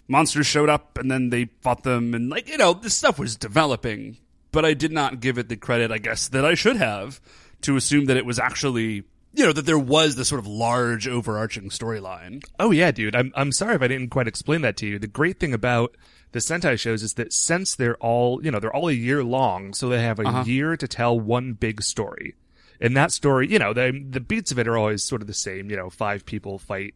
[0.07, 3.37] monsters showed up and then they fought them and like, you know, this stuff was
[3.37, 4.19] developing.
[4.53, 7.21] But I did not give it the credit, I guess, that I should have
[7.63, 9.05] to assume that it was actually
[9.37, 12.45] you know, that there was this sort of large overarching storyline.
[12.61, 13.17] Oh yeah, dude.
[13.17, 14.99] I'm I'm sorry if I didn't quite explain that to you.
[15.01, 15.97] The great thing about
[16.35, 19.73] the Sentai shows is that since they're all, you know, they're all a year long,
[19.73, 22.35] so they have a year to tell one big story.
[22.81, 25.33] And that story, you know, the the beats of it are always sort of the
[25.35, 25.71] same.
[25.71, 26.95] You know, five people fight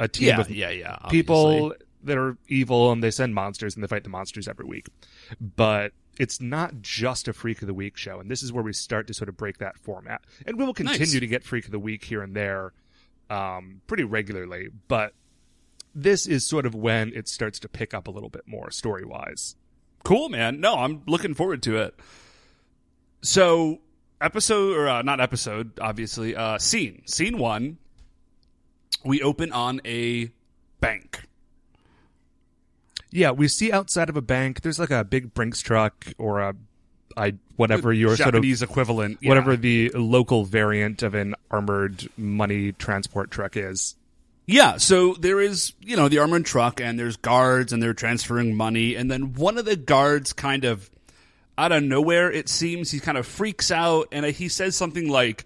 [0.00, 0.96] a team Yeah, of yeah, yeah.
[1.10, 4.88] people that are evil and they send monsters and they fight the monsters every week.
[5.40, 8.72] But it's not just a Freak of the Week show, and this is where we
[8.72, 10.22] start to sort of break that format.
[10.44, 11.12] And we will continue Nice.
[11.12, 12.72] to get Freak of the Week here and there
[13.30, 15.14] um, pretty regularly, but
[15.94, 19.04] this is sort of when it starts to pick up a little bit more story
[19.04, 19.56] wise.
[20.04, 20.60] Cool, man.
[20.60, 21.94] No, I'm looking forward to it.
[23.22, 23.80] So,
[24.20, 26.34] episode or uh, not episode, obviously.
[26.34, 27.78] Uh, scene, scene one.
[29.04, 30.30] We open on a
[30.80, 31.22] bank.
[33.10, 34.62] Yeah, we see outside of a bank.
[34.62, 36.54] There's like a big Brinks truck or a
[37.16, 39.28] I whatever your sort of Japanese equivalent, yeah.
[39.28, 43.96] whatever the local variant of an armored money transport truck is.
[44.46, 48.56] Yeah, so there is, you know, the armored truck and there's guards and they're transferring
[48.56, 50.90] money and then one of the guards kind of
[51.56, 55.44] out of nowhere it seems he kind of freaks out and he says something like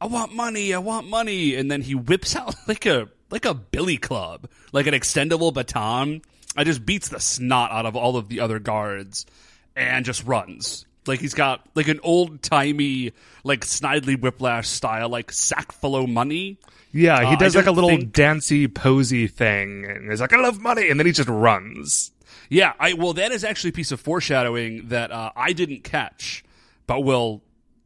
[0.00, 3.54] I want money, I want money and then he whips out like a like a
[3.54, 6.22] billy club, like an extendable baton.
[6.56, 9.26] I just beats the snot out of all of the other guards
[9.74, 10.86] and just runs.
[11.06, 13.12] Like he's got like an old timey,
[13.44, 16.58] like Snidely Whiplash style, like sack full of money.
[16.92, 20.40] Yeah, he Uh, does like a little think- dancey posy thing, and he's like, "I
[20.40, 22.10] love money," and then he just runs.
[22.48, 26.44] Yeah, I well that is actually a piece of foreshadowing that uh, I didn't catch,
[26.86, 27.42] but we'll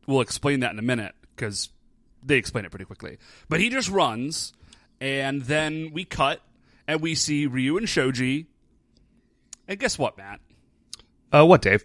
[0.07, 1.71] we'll explain that in a minute because
[2.23, 3.19] they explain it pretty quickly.
[3.49, 4.53] But he just runs,
[5.01, 6.41] and then we cut
[6.87, 8.47] and we see Ryu and Shoji.
[9.67, 10.41] And guess what, Matt?
[11.33, 11.85] Uh, what, Dave?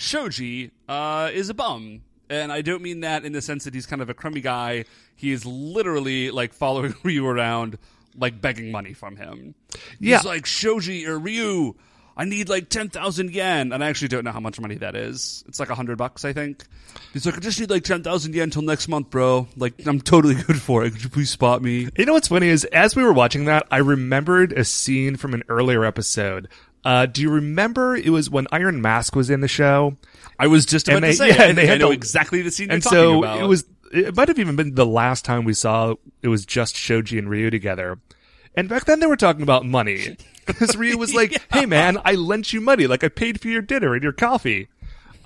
[0.00, 2.02] Shoji uh, is a bum.
[2.28, 4.84] And I don't mean that in the sense that he's kind of a crummy guy.
[5.16, 7.76] He is literally like following Ryu around,
[8.16, 9.54] like begging money from him.
[9.98, 10.18] Yeah.
[10.18, 11.74] He's like, Shoji or Ryu,
[12.16, 13.72] I need like 10,000 yen.
[13.72, 15.44] And I actually don't know how much money that is.
[15.48, 16.64] It's like a 100 bucks, I think.
[17.12, 19.48] He's like, I just need like 10,000 yen till next month, bro.
[19.56, 20.92] Like, I'm totally good for it.
[20.92, 21.88] Could you please spot me?
[21.98, 25.34] You know what's funny is as we were watching that, I remembered a scene from
[25.34, 26.48] an earlier episode.
[26.84, 29.96] Uh, do you remember it was when Iron Mask was in the show?
[30.38, 32.40] I was just about And to say yeah, and they I had know to- exactly
[32.42, 33.40] the scene you're and talking so about.
[33.40, 36.76] it was it might have even been the last time we saw it was just
[36.76, 37.98] Shoji and Ryu together.
[38.56, 40.16] And back then they were talking about money.
[40.46, 43.62] Because Ryu was like, Hey man, I lent you money, like I paid for your
[43.62, 44.66] dinner and your coffee.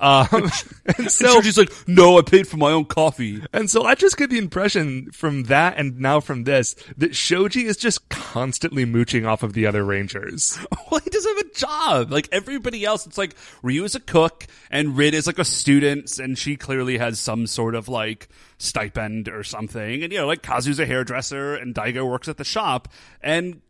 [0.01, 0.27] Um,
[0.99, 3.43] and so Shoji's like, no, I paid for my own coffee.
[3.53, 7.65] and so I just get the impression from that and now from this that Shoji
[7.65, 10.59] is just constantly mooching off of the other Rangers.
[10.91, 12.13] Well, he doesn't have a job.
[12.13, 16.19] Like everybody else, it's like Ryu is a cook and Rid is like a student,
[16.19, 18.29] and she clearly has some sort of like
[18.59, 20.03] stipend or something.
[20.05, 22.89] And you know, like Kazu's a hairdresser and Daigo works at the shop,
[23.23, 23.61] and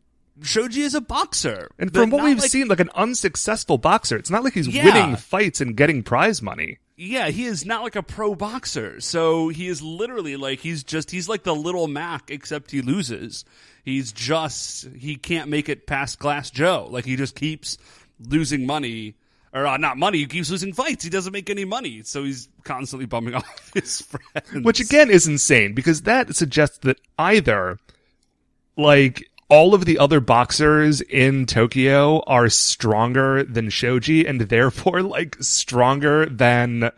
[0.43, 1.71] Shoji is a boxer.
[1.79, 4.17] And from what we've like- seen, like an unsuccessful boxer.
[4.17, 4.85] It's not like he's Yeah.
[4.85, 6.79] winning fights and getting prize money.
[6.97, 9.01] yeah, he is not like a pro boxer.
[9.01, 13.45] So he is literally like he's just he's like the little Mac, except he loses.
[13.85, 16.89] He's just he can't make it past Glass Joe.
[16.91, 17.79] Like he just keeps
[18.21, 19.15] losing money.
[19.53, 21.05] Or uh, not money, he keeps losing fights.
[21.05, 24.65] He doesn't make any money, so he's constantly bumming off his friends.
[24.65, 27.79] Which again is insane because that suggests that either,
[28.77, 35.37] like, all of the other boxers in Tokyo are stronger than Shoji and therefore, like,
[35.39, 36.91] stronger than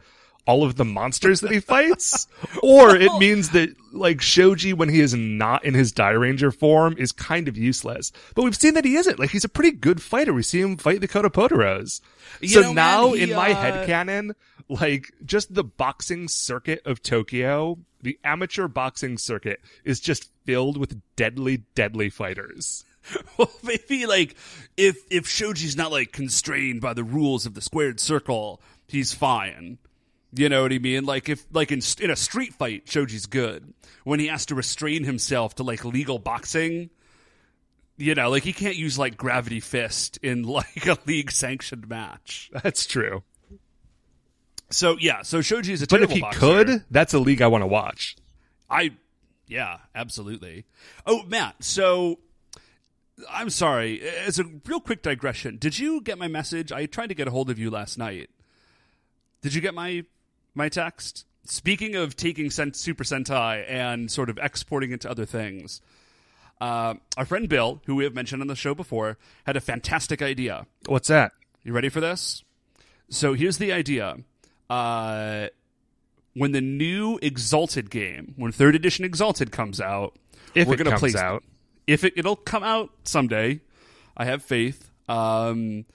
[0.46, 2.26] all of the monsters that he fights.
[2.62, 7.12] or it means that, like, Shoji, when he is not in his Dairanger form, is
[7.12, 8.10] kind of useless.
[8.34, 9.18] But we've seen that he isn't.
[9.18, 10.32] Like, he's a pretty good fighter.
[10.32, 12.00] We see him fight the Kotopotoros.
[12.40, 14.34] You so know, man, now, he, in my uh, head canon,
[14.70, 21.00] like just the boxing circuit of Tokyo, the amateur boxing circuit is just filled with
[21.16, 22.84] deadly, deadly fighters.
[23.38, 24.34] well, maybe like
[24.76, 29.78] if if Shoji's not like constrained by the rules of the squared circle, he's fine.
[30.32, 31.04] You know what I mean?
[31.04, 33.72] Like if like in in a street fight, Shoji's good.
[34.04, 36.90] When he has to restrain himself to like legal boxing,
[37.96, 42.50] you know, like he can't use like gravity fist in like a league sanctioned match.
[42.62, 43.22] That's true.
[44.70, 46.40] So yeah, so Shoji is a But if he boxer.
[46.40, 48.16] could, that's a league I want to watch.
[48.68, 48.92] I,
[49.46, 50.64] yeah, absolutely.
[51.06, 51.62] Oh, Matt.
[51.62, 52.18] So,
[53.30, 54.02] I'm sorry.
[54.02, 56.72] As a real quick digression, did you get my message?
[56.72, 58.30] I tried to get a hold of you last night.
[59.42, 60.04] Did you get my
[60.54, 61.24] my text?
[61.44, 65.80] Speaking of taking Sen- Super Sentai and sort of exporting it to other things,
[66.60, 70.20] uh, our friend Bill, who we have mentioned on the show before, had a fantastic
[70.22, 70.66] idea.
[70.86, 71.32] What's that?
[71.62, 72.42] You ready for this?
[73.08, 74.16] So here's the idea.
[74.68, 75.48] Uh,
[76.36, 80.16] when the new Exalted game, when third edition Exalted comes out,
[80.54, 81.42] If we're it gonna comes play out.
[81.86, 83.60] If it, it'll come out someday,
[84.16, 84.90] I have faith.
[85.08, 85.86] Um,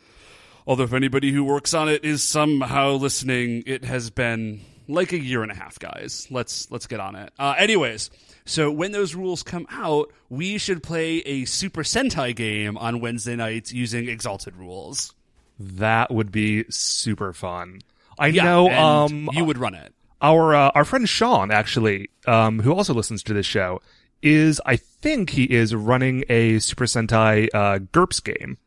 [0.66, 5.20] although if anybody who works on it is somehow listening, it has been like a
[5.20, 6.28] year and a half, guys.
[6.32, 7.32] Let's let's get on it.
[7.38, 8.10] Uh, anyways,
[8.46, 13.36] so when those rules come out, we should play a Super Sentai game on Wednesday
[13.36, 15.14] nights using Exalted rules.
[15.60, 17.82] That would be super fun.
[18.18, 19.94] I Yeah, know um you would run it.
[20.22, 23.82] Our uh, our friend Sean actually, um, who also listens to this show,
[24.22, 28.58] is I think he is running a Super Sentai uh, GURPS game.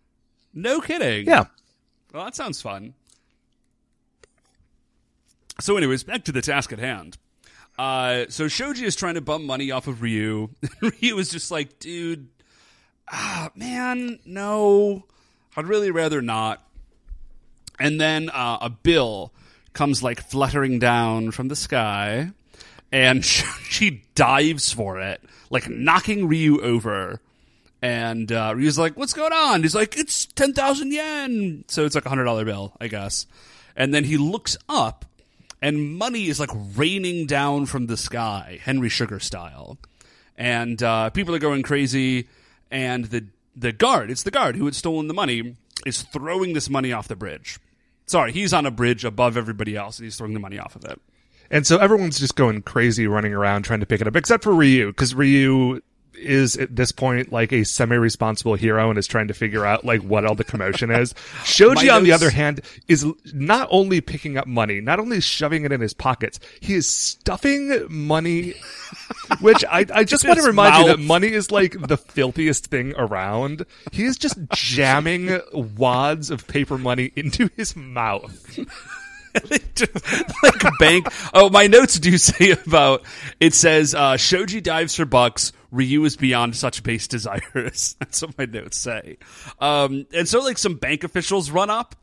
[0.53, 1.27] No kidding.
[1.27, 1.45] Yeah,
[2.13, 2.95] Well, that sounds fun.
[5.61, 7.17] So, anyways, back to the task at hand.
[7.79, 10.51] Uh, so Shoji is trying to bum money off of Ryu.
[10.81, 12.29] Ryu is just like, dude,
[13.11, 15.05] ah, man, no,
[15.57, 16.63] I'd really rather not.
[17.79, 19.33] And then uh, a bill
[19.75, 22.31] comes like fluttering down from the sky,
[22.91, 27.21] and she dives for it, like knocking Ryu over.
[27.83, 31.95] And uh, Ryu's like, "What's going on?" He's like, "It's ten thousand yen." So it's
[31.95, 33.27] like a hundred dollar bill, I guess.
[33.77, 35.05] And then he looks up,
[35.61, 39.77] and money is like raining down from the sky, Henry Sugar style.
[40.37, 42.29] And uh, people are going crazy.
[42.71, 46.71] And the the guard, it's the guard who had stolen the money, is throwing this
[46.71, 47.59] money off the bridge.
[48.07, 50.85] Sorry, he's on a bridge above everybody else, and he's throwing the money off of
[50.85, 51.01] it.
[51.51, 54.55] and so everyone's just going crazy, running around trying to pick it up, except for
[54.55, 55.81] Ryu, because Ryu
[56.17, 60.03] is at this point like a semi-responsible hero and is trying to figure out like
[60.03, 61.15] what all the commotion is.
[61.45, 65.73] Shoji, on the other hand, is not only picking up money, not only shoving it
[65.73, 68.55] in his pockets, he is stuffing money.
[69.41, 72.95] Which I, I just want to remind you that money is like the filthiest thing
[72.97, 73.67] around.
[73.93, 78.59] He is just jamming wads of paper money into his mouth.
[79.51, 81.09] like bank.
[81.33, 83.03] Oh, my notes do say about
[83.41, 85.53] it says uh, Shoji dives for bucks.
[85.75, 87.97] Ryu is beyond such base desires.
[88.01, 89.19] That's what my notes say.
[89.59, 91.97] Um, and so like some bank officials run up.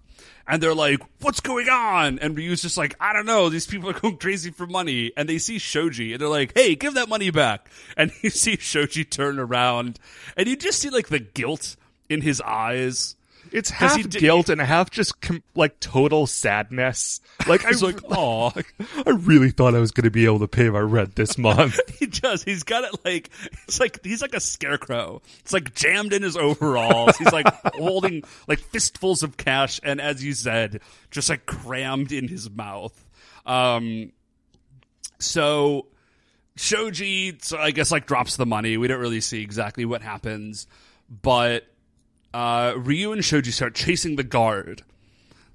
[0.48, 3.48] And they're like, "What's going on?" And Ryu's just like, "I don't know.
[3.48, 6.74] These people are going crazy for money." And they see Shoji, and they're like, "Hey,
[6.76, 10.00] give that money back!" And you see Shoji turn around,
[10.36, 11.76] and you just see like the guilt
[12.10, 13.16] in his eyes.
[13.52, 17.20] It's half guilt and half just com- like total sadness.
[17.48, 18.52] Like I was like, "Aw."
[19.06, 21.80] I really thought I was going to be able to pay my rent this month.
[22.02, 22.44] He does.
[22.44, 23.30] He's got it like
[23.68, 25.22] it's like he's like a scarecrow.
[25.42, 27.16] It's like jammed in his overalls.
[27.18, 32.28] He's like holding like fistfuls of cash, and as you said, just like crammed in
[32.28, 33.08] his mouth.
[33.46, 34.14] Um,
[35.20, 35.86] so
[36.56, 38.78] Shoji, so I guess like drops the money.
[38.78, 40.66] We don't really see exactly what happens,
[41.10, 41.66] but
[42.34, 44.84] uh, Ryu and Shoji start chasing the guard.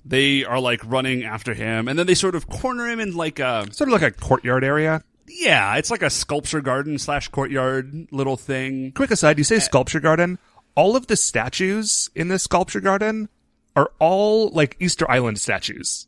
[0.05, 3.39] They are like running after him, and then they sort of corner him in like
[3.39, 5.03] a sort of like a courtyard area.
[5.29, 8.93] yeah, it's like a sculpture garden slash courtyard little thing.
[8.93, 10.39] Quick aside, you say sculpture garden.
[10.77, 13.29] All of the statues in this sculpture garden
[13.75, 16.07] are all like Easter Island statues.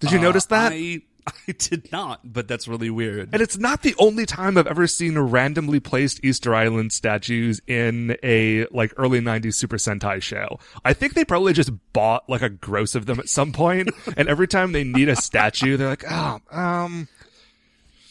[0.00, 0.70] Did you notice that?
[0.70, 1.02] Uh, I
[1.48, 3.30] I did not, but that's really weird.
[3.32, 8.16] And it's not the only time I've ever seen randomly placed Easter Island statues in
[8.22, 10.58] a like early 90s Super Sentai show.
[10.84, 14.28] I think they probably just bought like a gross of them at some point, and
[14.28, 17.08] every time they need a statue, they're like, "Oh, um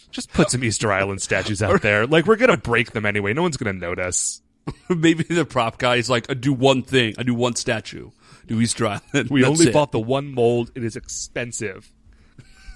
[0.10, 2.08] just put some Easter Island statues out there.
[2.08, 3.34] Like we're going to break them anyway.
[3.34, 4.41] No one's going to notice."
[4.89, 8.12] Maybe the prop guy is like, I do one thing, I do one statue,
[8.47, 9.30] do Easter Island.
[9.30, 9.73] We That's only it.
[9.73, 10.71] bought the one mold.
[10.75, 11.91] It is expensive.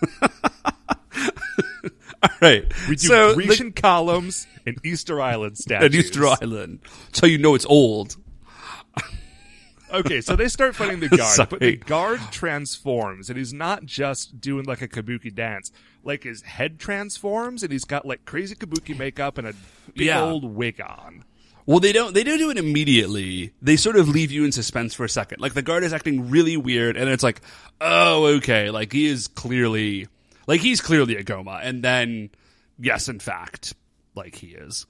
[2.42, 2.72] right.
[2.90, 5.86] We do so Grecian columns and Easter Island the, statues.
[5.86, 6.80] at Easter Island,
[7.12, 8.18] so you know it's old.
[9.94, 11.48] Okay, so they start fighting the guard, Sorry.
[11.50, 15.70] but the guard transforms, and he's not just doing like a kabuki dance.
[16.02, 19.54] Like his head transforms, and he's got like crazy kabuki makeup and a
[19.94, 20.22] big Yeah.
[20.24, 21.26] old wig on.
[21.66, 22.14] Well, they don't.
[22.14, 23.54] They don't do it immediately.
[23.62, 25.42] They sort of leave you in suspense for a second.
[25.42, 27.42] Like the guard is acting really weird, and it's like,
[27.80, 28.70] oh, okay.
[28.72, 30.08] Like he is clearly,
[30.48, 32.30] like he's clearly a Goma, and then,
[32.80, 33.74] yes, in fact,
[34.16, 34.86] like he is.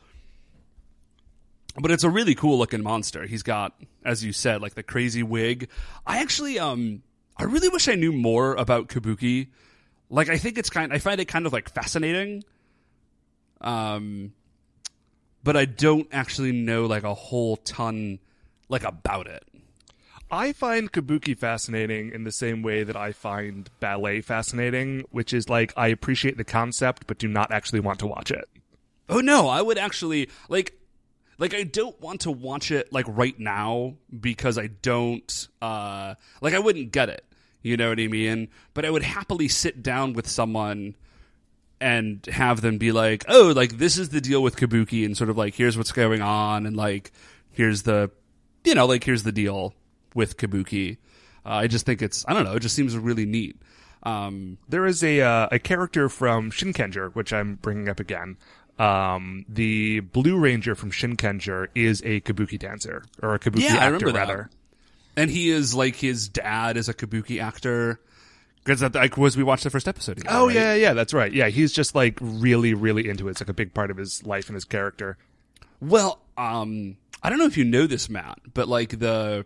[1.80, 3.26] But it's a really cool looking monster.
[3.26, 5.70] He's got, as you said, like the crazy wig.
[6.06, 7.02] I actually, um,
[7.38, 9.48] I really wish I knew more about Kabuki.
[10.10, 10.92] Like, I think it's kind.
[10.92, 12.44] I find it kind of like fascinating.
[13.62, 14.34] Um,
[15.44, 18.20] but I don't actually know like a whole ton
[18.70, 19.44] like about it.
[20.30, 25.50] I find kabuki fascinating in the same way that I find ballet fascinating, which is
[25.50, 28.48] like I appreciate the concept but do not actually want to watch it.
[29.10, 30.74] Oh no, I would actually like
[31.38, 36.54] like I don't want to watch it like right now because I don't uh like
[36.54, 37.26] I wouldn't get it.
[37.62, 38.48] You know what I mean?
[38.74, 40.96] But I would happily sit down with someone
[41.82, 45.30] and have them be like, "Oh, like this is the deal with Kabuki and sort
[45.30, 47.12] of like here's what's going on and like
[47.52, 48.12] here's the
[48.64, 49.74] you know, like here's the deal
[50.16, 50.98] with Kabuki."
[51.46, 53.60] Uh, I just think it's I don't know, it just seems really neat.
[54.04, 58.38] Um, There is a uh, a character from Shinkenger, which I'm bringing up again.
[58.80, 63.86] Um, the Blue Ranger from Shinkenger is a kabuki dancer or a kabuki Yeah, actor
[63.94, 64.20] remember that.
[64.20, 64.50] rather.
[65.16, 68.00] and he is like his dad is a kabuki actor.
[68.64, 70.20] Because that like was we watched the first episode.
[70.20, 70.56] Again, Oh right?
[70.56, 71.34] yeah, yeah, that's right.
[71.34, 73.32] Yeah, he's just like really, really into it.
[73.32, 75.18] It's like a big part of his life and his character.
[75.80, 79.46] Well, um, I don't know if you know this, Matt, but like the,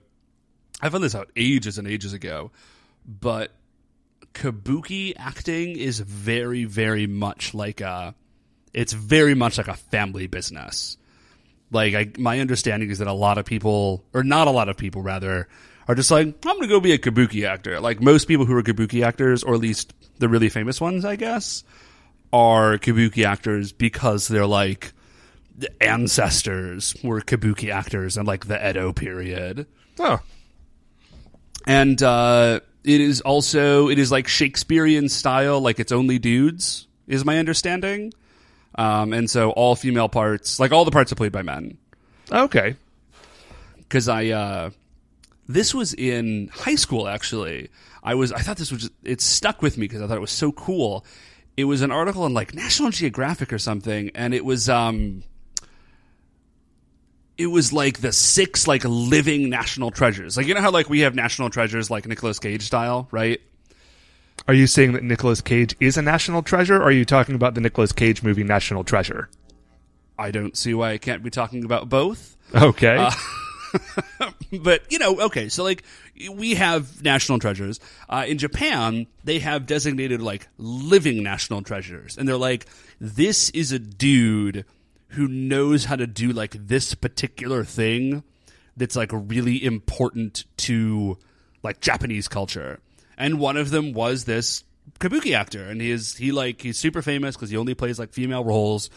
[0.82, 2.52] I found this out ages and ages ago,
[3.06, 3.52] but
[4.34, 8.14] kabuki acting is very, very much like a,
[8.74, 10.98] it's very much like a family business.
[11.72, 14.76] Like I, my understanding is that a lot of people, or not a lot of
[14.76, 15.48] people, rather,
[15.88, 17.80] are just like, I'm to go be a kabuki actor.
[17.80, 21.16] Like most people who are kabuki actors, or at least the really famous ones, I
[21.16, 21.64] guess,
[22.34, 24.94] are kabuki actors because they're like
[25.58, 29.68] the ancestors were kabuki actors in like the Edo period.
[30.00, 30.20] Oh,
[31.66, 37.24] And uh, it is also it is like Shakespearean style, like it's only dudes, is
[37.24, 38.14] my understanding.
[38.78, 41.78] Um, and so all female parts, like all the parts are played by men.
[42.32, 42.76] okay.
[43.78, 44.70] Because I uh,
[45.48, 47.70] this was in high school actually.
[48.04, 50.22] I was I thought this was just, it stuck with me because I thought it
[50.22, 51.06] was so cool.
[51.58, 55.24] It was an article in like National Geographic or something, and it was um
[57.38, 60.38] it was like the six like living national treasures.
[60.38, 63.42] Like you know how like we have national treasures like Nicolas Cage style, right?
[64.48, 66.76] Are you saying that Nicolas Cage is a national treasure?
[66.78, 69.30] Or are you talking about the Nicolas Cage movie National Treasure?
[70.20, 72.38] I don't see why I can't be talking about both.
[72.54, 72.98] Okay.
[72.98, 73.12] Uh,
[74.62, 75.84] but you know, okay, so like
[76.32, 77.80] we have national treasures.
[78.10, 82.66] Uh, in Japan, they have designated like living national treasures, and they're like,
[83.00, 84.66] this is a dude
[85.10, 88.24] who knows how to do like this particular thing
[88.78, 91.18] that's like really important to
[91.64, 92.80] like Japanese culture.
[93.18, 94.64] And one of them was this
[95.00, 98.12] kabuki actor, and he is he like he's super famous because he only plays like
[98.12, 98.90] female roles,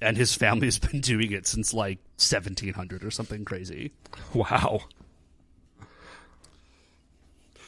[0.00, 3.92] and his family's been doing it since like 1700 or something crazy.
[4.34, 4.80] wow.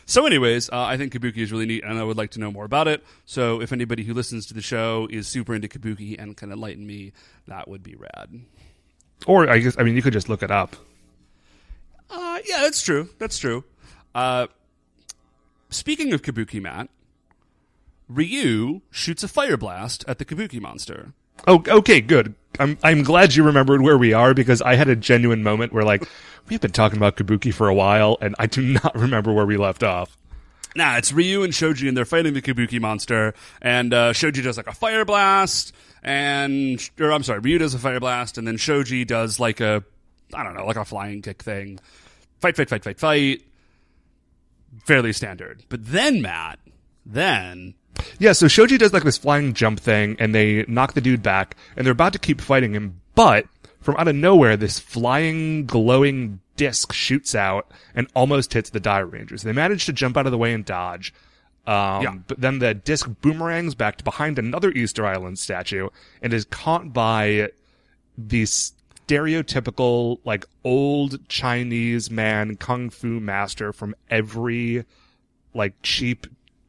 [0.08, 2.52] So, anyways, uh, I think kabuki is really neat, and I would like to know
[2.52, 3.02] more about it.
[3.24, 6.86] So, if anybody who listens to the show is super into kabuki and can enlighten
[6.86, 7.12] me,
[7.48, 8.40] that would be rad.
[9.26, 10.76] Or I guess I mean you could just look it up.
[12.08, 13.08] Uh, yeah, that's true.
[13.18, 13.64] That's true.
[14.14, 14.46] Uh,
[15.70, 16.88] speaking of kabuki, Matt,
[18.08, 21.14] Ryu shoots a fire blast at the kabuki monster.
[21.46, 22.34] Oh, okay, good.
[22.58, 25.84] I'm I'm glad you remembered where we are because I had a genuine moment where
[25.84, 26.08] like
[26.48, 29.56] we've been talking about Kabuki for a while and I do not remember where we
[29.56, 30.16] left off.
[30.74, 33.32] Nah, it's Ryu and Shoji, and they're fighting the Kabuki monster.
[33.62, 35.72] And uh, Shoji does like a fire blast,
[36.02, 39.82] and or I'm sorry, Ryu does a fire blast, and then Shoji does like a
[40.34, 41.78] I don't know, like a flying kick thing.
[42.40, 43.42] Fight, fight, fight, fight, fight.
[44.84, 45.64] Fairly standard.
[45.68, 46.58] But then Matt,
[47.06, 47.74] then
[48.18, 51.56] Yeah, so Shoji does like this flying jump thing and they knock the dude back
[51.76, 53.46] and they're about to keep fighting him, but
[53.80, 59.42] from out of nowhere this flying glowing disc shoots out and almost hits the Dairangers.
[59.42, 61.12] They manage to jump out of the way and dodge.
[61.66, 62.14] Um, Yeah.
[62.26, 65.88] but then the disc boomerangs back to behind another Easter Island statue
[66.22, 67.50] and is caught by
[68.16, 74.84] the stereotypical like old Chinese man kung fu master from every
[75.54, 76.26] like cheap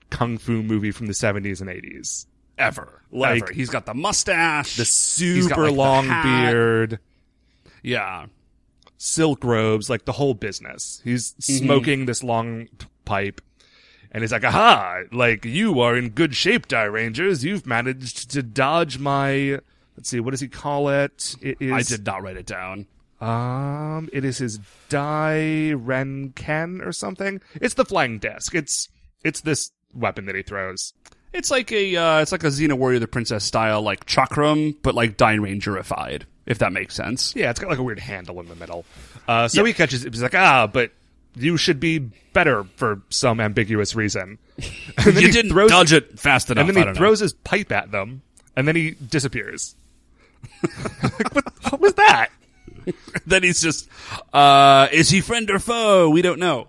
[0.09, 2.25] kung fu movie from the 70s and 80s.
[2.57, 6.23] ever, Like- ever, he's got the mustache, The he's got, super like, long hat.
[6.51, 6.99] beard,
[7.83, 8.25] Yeah,
[8.97, 10.99] silk robes, like the whole business.
[11.03, 12.67] He's smoking this long
[13.05, 13.41] pipe.
[14.11, 17.43] And he's like, aha, like you are in good shape, Dairangers.
[17.43, 19.59] You've managed to dodge my,
[19.95, 21.35] let's see, what does he call it?
[21.41, 22.87] It is, I did not write it down.
[23.21, 27.41] Um, it is his Dairinken or something.
[27.55, 28.55] It's the flying desk.
[28.55, 28.89] It's
[29.23, 30.93] it's this weapon that he throws.
[31.33, 34.95] It's like a uh, it's like a Xena Warrior the Princess style like chakram, but
[34.95, 37.35] like Dairangerified, if that makes sense.
[37.35, 38.85] Yeah, it's got like a weird handle in the middle.
[39.27, 40.13] Uh, so he catches it.
[40.13, 40.91] He's like, ah, but
[41.35, 41.99] you should be
[42.33, 44.37] better for some ambiguous reason.
[44.97, 46.61] And then you he didn't throws, dodge it fast enough.
[46.61, 46.97] and then he don't know.
[46.97, 48.23] throws his pipe at them,
[48.55, 49.75] and then he disappears.
[51.03, 52.29] like, what, what was that?
[53.27, 53.87] then he's just,
[54.33, 56.09] uh, is he friend or foe?
[56.09, 56.67] We don't know.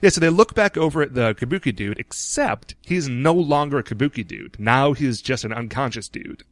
[0.00, 3.84] Yeah, so they look back over at the Kabuki dude, except he's no longer a
[3.84, 4.58] Kabuki dude.
[4.58, 6.44] Now he's just an unconscious dude.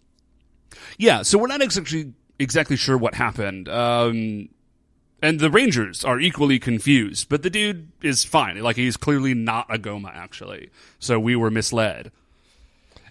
[0.99, 3.69] Yeah, so we're not exactly exactly sure what happened.
[3.69, 4.51] Um,
[5.21, 8.61] and the Rangers are equally confused, but the dude is fine.
[8.61, 10.71] Like he's clearly not a Goma, actually.
[10.99, 12.13] So we were misled.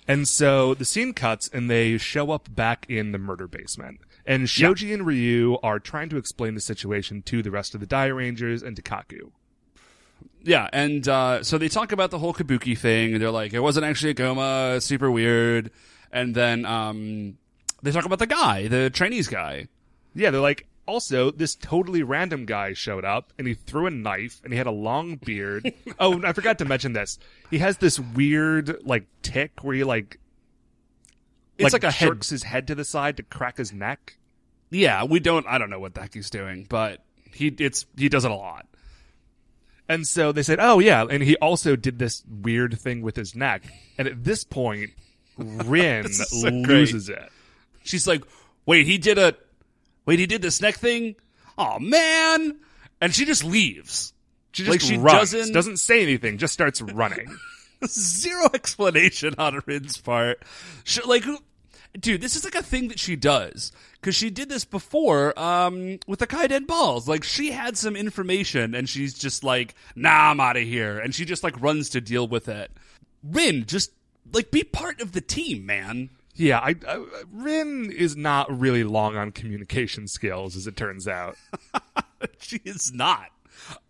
[0.08, 4.00] And so the scene cuts and they show up back in the murder basement.
[4.26, 7.88] And Shoji and Ryu are trying to explain the situation to the rest of the
[7.88, 9.32] Dairangers and to Kaku.
[10.44, 13.60] Yeah, and uh, so they talk about the whole Kabuki thing, and they're like, it
[13.60, 15.72] wasn't actually a Goma, super weird.
[16.12, 17.38] And then um,
[17.84, 19.68] they talk about the guy, the Chinese guy.
[20.16, 24.40] Yeah, they're like, also, this totally random guy showed up and he threw a knife
[24.44, 25.74] and he had a long beard.
[26.00, 27.20] oh, I forgot to mention this.
[27.52, 30.18] He has this weird, like, tick where he, like,
[31.58, 34.18] It's like a head- jerks his head to the side to crack his neck.
[34.70, 35.46] Yeah, we don't.
[35.46, 37.02] I don't know what the heck he's doing, but
[37.34, 38.66] he it's he does it a lot.
[39.90, 41.06] And so they said, oh, yeah.
[41.10, 43.64] And he also did this weird thing with his neck.
[43.98, 44.92] And at this point,
[45.38, 46.66] Rin so great.
[46.68, 47.30] loses it.
[47.84, 48.24] She's like,
[48.66, 49.36] "Wait, he did a
[50.06, 51.16] wait, he did this neck thing?
[51.58, 52.58] Oh man!"
[53.00, 54.14] And she just leaves.
[54.52, 57.28] She just Like, she runs, doesn't- doesn't say anything, just starts running.
[57.86, 60.42] Zero explanation on Rin's part.
[60.84, 61.24] She, like,
[62.00, 66.00] dude, this is like a thing that she does because she did this before um,
[66.08, 67.08] with the Kaiden balls.
[67.08, 71.14] Like, she had some information and she's just like, "Nah, I'm out of here," and
[71.14, 72.72] she just like runs to deal with it.
[73.24, 73.92] Rin, just
[74.34, 76.10] like be part of the team, man.
[76.36, 81.36] yeah, I, I, Rin is not really long on communication skills, as it turns out.
[82.40, 83.32] she is not.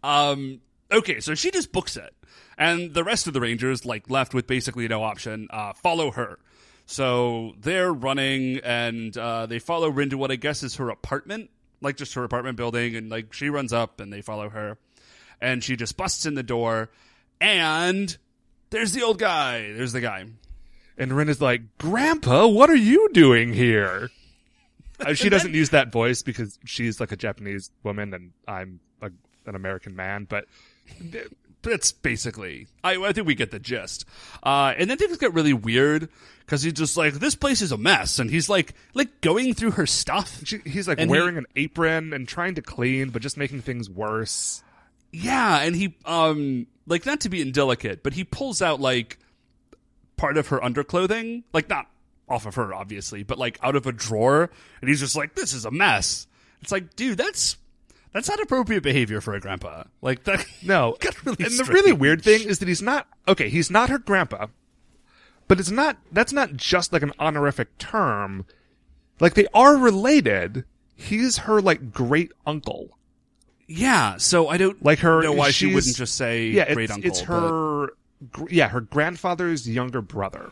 [0.04, 2.14] Um, okay, so she just books it,
[2.58, 6.40] and the rest of the Rangers, like left with basically no option, uh, follow her.
[6.88, 11.50] So they're running, and uh, they follow Rin to what I guess is her apartment,
[11.82, 14.78] like just her apartment building, and like she runs up, and they follow her,
[15.42, 16.90] and she just busts in the door,
[17.42, 18.18] and
[18.70, 19.74] there's the old guy.
[19.74, 20.26] There's the guy.
[20.98, 24.10] And Rin is like, Grandpa, what are you doing here?
[25.00, 29.12] Uh, she doesn't use that voice because she's like a Japanese woman and I'm a,
[29.46, 30.46] an American man, but
[31.70, 32.68] That's basically.
[32.84, 34.06] I, I think we get the gist.
[34.42, 36.10] Uh, and then things get really weird
[36.46, 39.72] because he's just like, this place is a mess, and he's like, like going through
[39.72, 40.42] her stuff.
[40.46, 43.62] she, he's like And he- wearing an apron and trying to clean, but just making
[43.62, 44.64] things worse.
[45.12, 49.18] Yeah, and he, um, like not to be indelicate, but he pulls out like
[50.16, 51.88] part of her underclothing, like not
[52.30, 54.50] off of her, obviously, but like out of a drawer,
[54.82, 56.28] and he's just like, this is a mess.
[56.62, 57.58] It's like, dude, that's
[58.18, 59.84] that's not appropriate behavior for a grandpa.
[60.02, 60.44] Like that.
[60.64, 60.98] No.
[61.26, 64.48] really and the really weird thing is that he's not, okay, he's not her grandpa,
[65.48, 68.46] but it's not, that's not just like an honorific term.
[69.20, 70.66] Like they are related.
[70.96, 72.98] He's her like great uncle.
[73.68, 76.94] Yeah, so I don't Like her, know why she wouldn't just say yeah, great it's,
[76.94, 77.08] uncle.
[77.12, 77.88] It's but- her,
[78.32, 80.52] gr- yeah, her grandfather's younger brother.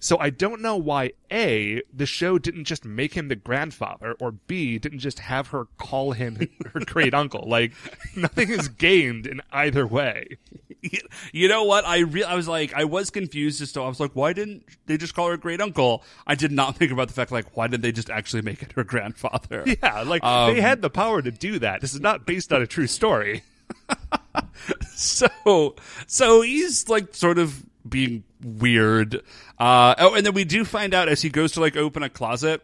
[0.00, 4.32] So I don't know why A, the show didn't just make him the grandfather, or
[4.32, 7.44] B, didn't just have her call him her great uncle.
[7.48, 7.72] Like,
[8.14, 10.36] nothing is gained in either way.
[11.32, 11.84] You know what?
[11.84, 13.82] I re- I was like, I was confused as to.
[13.82, 16.04] I was like, why didn't they just call her great uncle?
[16.26, 18.72] I did not think about the fact like, why didn't they just actually make it
[18.72, 19.64] her grandfather?
[19.82, 21.80] Yeah, like Um, they had the power to do that.
[21.80, 23.42] This is not based on a true story.
[24.94, 25.74] So,
[26.06, 29.22] so he's like sort of being weird.
[29.58, 32.10] Uh, oh, and then we do find out as he goes to like open a
[32.10, 32.62] closet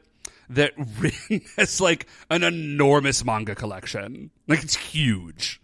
[0.51, 4.31] that Rin has like an enormous manga collection.
[4.47, 5.61] Like it's huge.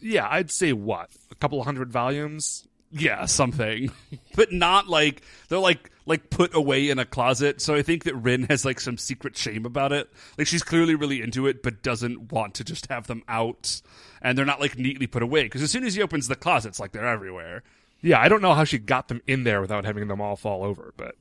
[0.00, 2.66] Yeah, I'd say what a couple hundred volumes.
[2.90, 3.90] Yeah, something,
[4.36, 7.60] but not like they're like like put away in a closet.
[7.60, 10.08] So I think that Rin has like some secret shame about it.
[10.38, 13.80] Like she's clearly really into it, but doesn't want to just have them out,
[14.22, 15.44] and they're not like neatly put away.
[15.44, 17.62] Because as soon as he opens the closet, it's like they're everywhere.
[18.04, 20.62] Yeah, I don't know how she got them in there without having them all fall
[20.62, 21.14] over, but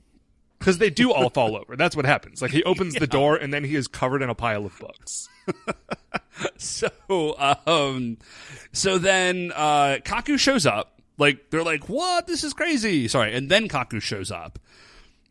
[0.60, 1.76] because they do all fall over.
[1.76, 2.42] That's what happens.
[2.42, 5.30] Like he opens the door and then he is covered in a pile of books.
[6.58, 6.90] So,
[7.68, 8.18] um,
[8.72, 11.00] so then uh, Kaku shows up.
[11.18, 12.26] Like they're like, "What?
[12.26, 14.58] This is crazy!" Sorry, and then Kaku shows up,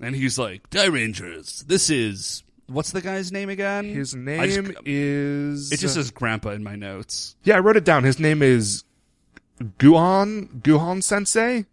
[0.00, 4.76] and he's like, "Dairangers, this is what's the guy's name again?" His I just- name
[4.84, 5.72] is.
[5.72, 7.34] it just says Grandpa in my notes.
[7.42, 8.05] Yeah, I wrote it down.
[8.05, 8.84] His name is
[9.62, 11.66] Guhan Guhan Sensei.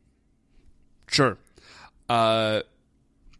[1.07, 1.37] Sure.
[2.07, 2.61] Uh,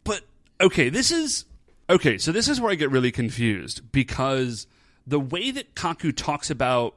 [0.04, 0.22] but
[0.60, 1.44] okay, this is
[1.88, 2.18] okay.
[2.18, 4.66] So this is where I get really confused because
[5.06, 6.94] the way that Kaku talks about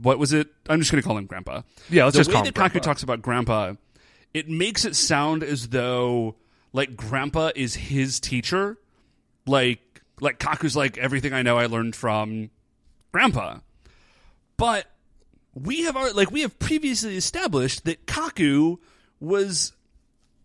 [0.00, 0.48] what was it?
[0.68, 1.62] I'm just going to call him Grandpa.
[1.88, 3.74] Yeah, let's the just way that Kaku talks about Grandpa,
[4.34, 6.36] it makes it sound as though
[6.72, 8.76] like Grandpa is his teacher.
[9.46, 9.80] Like
[10.20, 12.50] like Kaku's like everything I know I learned from
[13.12, 13.58] Grandpa.
[14.56, 14.86] But
[15.60, 18.78] we have our like we have previously established that Kaku
[19.20, 19.72] was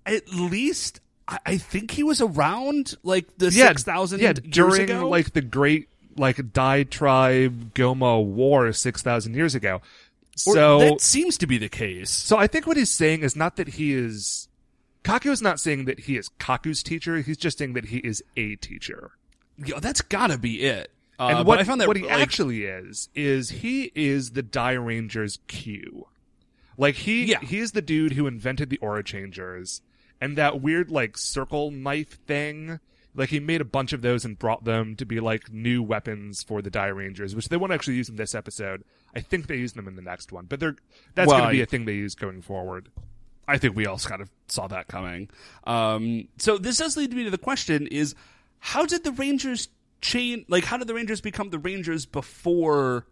[0.05, 4.39] at least I, I think he was around like the Yeah, six thousand Yeah, years
[4.39, 5.09] during ago.
[5.09, 9.81] like the great like Dai tribe Goma war six thousand years ago.
[10.47, 12.09] Or So that seems to be the case.
[12.09, 14.47] So I think what he's saying is not that he is
[15.03, 18.23] Kaku is not saying that he is Kaku's teacher, he's just saying that he is
[18.37, 19.11] a teacher.
[19.57, 20.89] Yeah, that's gotta be it.
[21.19, 24.41] Uh, and what, I found that what he like, actually is is he is the
[24.43, 26.07] Dairanger's Q.
[26.77, 27.39] Like he Yeah.
[27.41, 29.81] he is the dude who invented the aura changers
[30.19, 32.79] and that weird like circle knife thing.
[33.13, 36.41] Like he made a bunch of those and brought them to be like new weapons
[36.43, 38.83] for the Dairangers, which they won't actually use in this episode.
[39.13, 40.77] I think they use them in the next one, but they're
[41.13, 42.89] that's Well, going to be a thing they use going forward.
[43.47, 45.29] I think we all kind of saw that coming.
[45.65, 48.15] Um, so this does lead me to the question: Is
[48.59, 49.67] how did the Rangers
[50.01, 50.45] chain?
[50.47, 53.05] Like, how did the Rangers become the Rangers before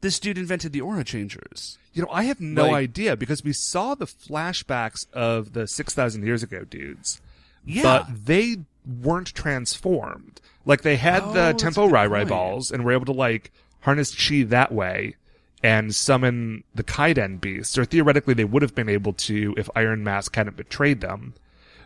[0.00, 1.78] this dude invented the Aura Changers?
[1.92, 6.24] You know, I have no Like- idea because we saw the flashbacks of the 6,000
[6.24, 7.20] years ago dudes.
[7.64, 10.40] Yeah, But they weren't transformed.
[10.66, 14.14] Like they had Oh, the Tempo Rai Rai balls and were able to like harness
[14.14, 15.16] chi that way
[15.62, 17.78] and summon the Kaiden beasts.
[17.78, 21.34] Or theoretically they would have been able to if Iron Mask hadn't betrayed them.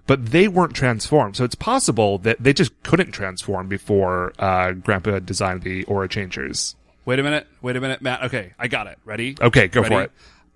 [0.08, 1.36] But they weren't transformed.
[1.36, 6.74] So it's possible that they just couldn't transform before uh, Grandpa designed the Aura Changers.
[7.04, 7.46] Wait a minute.
[7.62, 8.24] Wait a minute, Matt.
[8.24, 8.98] Okay, I got it.
[9.04, 9.36] Ready?
[9.40, 10.12] Okay, go for it.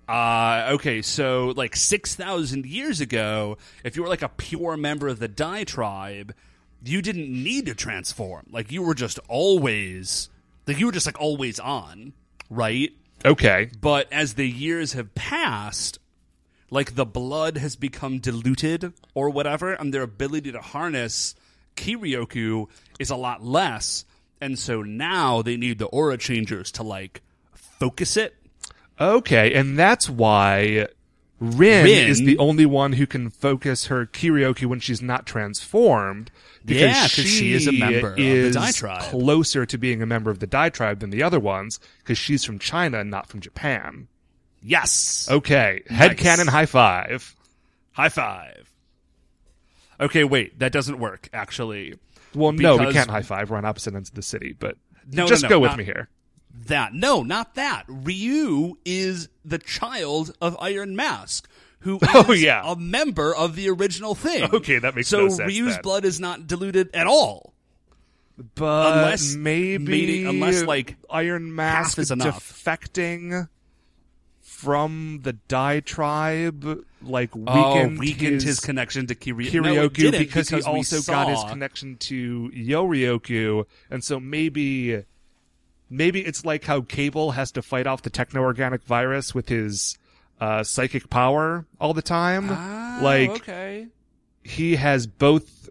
[0.07, 5.19] Uh, okay, so like 6,000 years ago, if you were like a pure member of
[5.19, 6.33] the Dai tribe,
[6.83, 8.47] you didn't need to transform.
[8.51, 10.29] Like you were just always,
[10.67, 12.13] like you were just like always on,
[12.49, 12.91] right?
[13.23, 13.69] Okay.
[13.79, 15.99] But as the years have passed,
[16.73, 21.35] like the blood has become diluted or whatever, and their ability to harness
[21.75, 22.67] Kiryoku
[22.99, 24.05] is a lot less.
[24.41, 27.21] And so now they need the aura changers to like
[27.53, 28.35] focus it.
[28.99, 30.87] Okay, and that's why
[31.39, 36.31] Rin, Rin- is the only one who can focus her Kiryoku when she's not transformed.
[36.65, 39.01] Because Yeah, 'cause she is a member of the is Dai tribe.
[39.03, 42.43] Closer to being a member of the Dai tribe than the other ones, because she's
[42.45, 44.07] from China, not from Japan.
[44.63, 45.27] Yes.
[45.29, 47.35] Okay, head canon high five.
[47.91, 48.69] High five.
[49.99, 51.95] Okay, wait, that doesn't work, actually.
[52.33, 53.49] Well, no, we can't high five.
[53.51, 54.77] We're on opposite ends of the city, but
[55.11, 56.09] No, no, just no, go with me here.
[56.67, 57.83] That no, not that.
[57.87, 61.47] Ryu is the child of Iron Mask,
[61.79, 62.63] who oh, is Oh, yeah.
[62.65, 64.43] a member of the original thing.
[64.53, 65.19] Okay, that makes sense.
[65.19, 65.81] so no sense Ryu's then.
[65.83, 67.53] blood is not diluted at all.
[68.55, 72.39] But Unless- maybe, maybe- unless, like, Iron Mask is enough.
[72.51, 73.47] defecting
[74.63, 79.87] from the Dai tribe, like weakened, oh, weakened his, his, connection to Kiryu- Kiryoku no,
[79.89, 85.03] didn't, because, he also got his connection to Yoryoku, and so maybe,
[85.89, 89.97] maybe it's like how Cable has to fight off the techno-organic virus with his
[90.39, 92.47] uh, psychic power all the time.
[92.49, 93.87] Ah, like okay.
[94.43, 95.69] he has both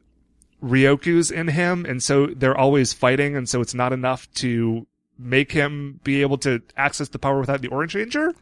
[0.63, 4.87] Ryoku's in him, and so they're always fighting, and so it's not enough to
[5.19, 8.35] make him be able to access the power without the Orange Ranger.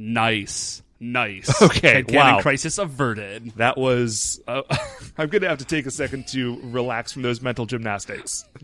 [0.00, 1.50] Nice, nice.
[1.62, 2.40] Okay, Headcanon wow.
[2.40, 3.52] crisis averted.
[3.56, 4.40] That was.
[4.48, 4.62] Uh,
[5.18, 8.44] I'm going to have to take a second to relax from those mental gymnastics.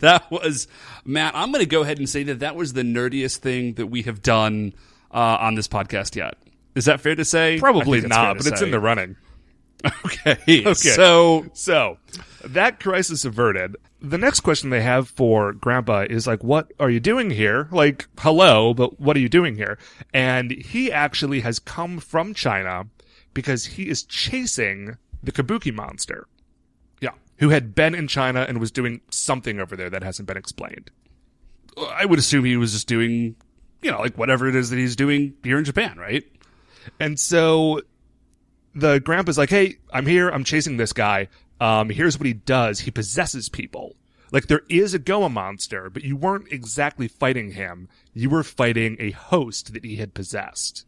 [0.00, 0.68] That was
[1.04, 1.34] Matt.
[1.34, 4.02] I'm going to go ahead and say that that was the nerdiest thing that we
[4.02, 4.72] have done
[5.12, 6.38] uh, on this podcast yet.
[6.76, 7.58] Is that fair to say?
[7.58, 9.16] Probably think it's fair not, but it's in the running.
[10.04, 10.36] Okay.
[10.66, 10.74] Okay.
[10.74, 11.98] So So,
[12.44, 13.76] that crisis averted.
[14.00, 17.68] The next question they have for Grandpa is like, what are you doing here?
[17.72, 19.78] Like, hello, but what are you doing here?
[20.14, 22.86] And he actually has come from China
[23.34, 26.26] because he is chasing the Kabuki monster,
[27.00, 30.36] yeah, who had been in China and was doing something over there that hasn't been
[30.36, 30.90] explained.
[31.76, 33.34] I would assume he was just doing,
[33.82, 36.24] you know, like whatever it is that he's doing here in Japan, right?
[37.00, 37.82] And so
[38.74, 40.28] the grandpa's like, "Hey, I'm here.
[40.28, 41.28] I'm chasing this guy.
[41.60, 42.80] Um, here's what he does.
[42.80, 43.96] He possesses people.
[44.30, 47.88] Like there is a Goma monster, but you weren't exactly fighting him.
[48.12, 50.84] You were fighting a host that he had possessed.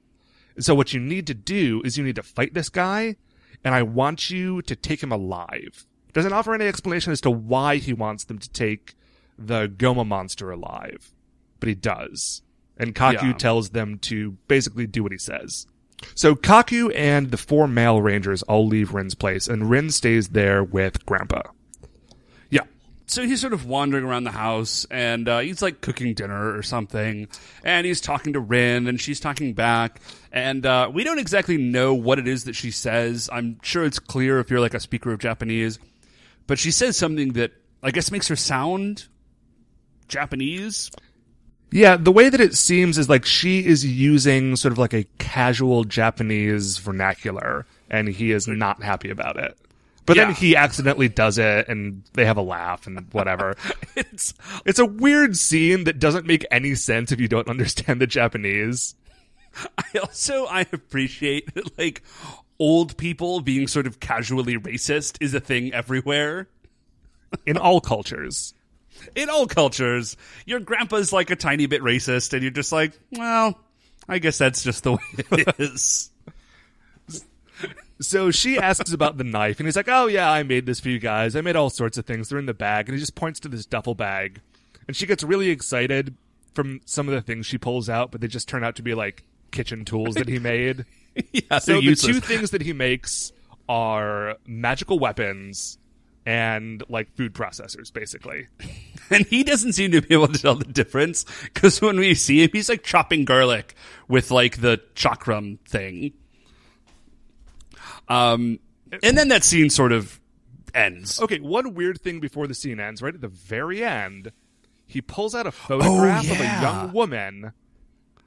[0.54, 3.16] And so what you need to do is you need to fight this guy,
[3.64, 5.86] and I want you to take him alive.
[6.12, 8.94] Doesn't offer any explanation as to why he wants them to take
[9.38, 11.12] the Goma monster alive,
[11.60, 12.42] but he does.
[12.76, 13.32] And Kaku Yeah.
[13.34, 15.66] tells them to basically do what he says.
[16.14, 20.62] So Kaku and the four male rangers all leave Rin's place, and Rin stays there
[20.64, 21.42] with Grandpa.
[22.50, 22.62] Yeah.
[23.06, 26.62] So he's sort of wandering around the house and uh, he's like cooking dinner or
[26.62, 27.26] something.
[27.64, 30.00] And he's talking to Rin and she's talking back.
[30.30, 33.28] And uh, we don't exactly know what it is that she says.
[33.32, 35.80] I'm sure it's clear if you're like a speaker of Japanese.
[36.46, 39.08] But she says something that I guess makes her sound
[40.06, 40.90] Japanese.
[41.72, 45.04] Yeah, the way that it seems is like she is using sort of like a
[45.18, 49.56] casual Japanese vernacular, and he is not happy about it.
[50.06, 50.24] But Yeah.
[50.26, 53.54] then he accidentally does it, and they have a laugh and whatever.
[53.96, 58.06] It's it's a weird scene that doesn't make any sense if you don't understand the
[58.06, 58.94] Japanese.
[59.78, 62.02] I also I appreciate that like
[62.58, 66.48] old people being sort of casually racist is a thing everywhere.
[67.46, 68.54] in all cultures.
[69.14, 73.58] In all cultures, your grandpa's like a tiny bit racist, and you're just like, well,
[74.08, 74.98] I guess that's just the way
[75.32, 76.10] it is.
[78.00, 80.88] So she asks about the knife, and he's like, "Oh yeah, I made this for
[80.88, 81.36] you guys.
[81.36, 82.28] I made all sorts of things.
[82.30, 84.40] They're in the bag." And he just points to this duffel bag,
[84.88, 86.14] and she gets really excited
[86.54, 88.94] from some of the things she pulls out, but they just turn out to be
[88.94, 90.86] like kitchen tools that he made.
[91.32, 92.14] yeah, so the useless.
[92.14, 93.32] two things that he makes
[93.68, 95.76] are magical weapons
[96.26, 98.48] and like food processors, basically.
[99.10, 102.42] and he doesn't seem to be able to tell the difference because when we see
[102.42, 103.74] him, he's like chopping garlic
[104.08, 106.12] with like the chakram thing.
[108.08, 108.58] Um,
[109.02, 110.20] and then that scene sort of
[110.74, 111.20] ends.
[111.20, 114.32] Okay, one weird thing before the scene ends, right at the very end,
[114.86, 117.52] he pulls out a photograph of a Oh, young woman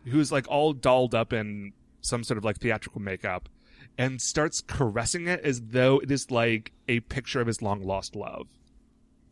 [0.06, 3.50] who's like all dolled up in some sort of like theatrical makeup
[3.98, 8.16] and starts caressing it as though it is like a picture of his long lost
[8.16, 8.48] love.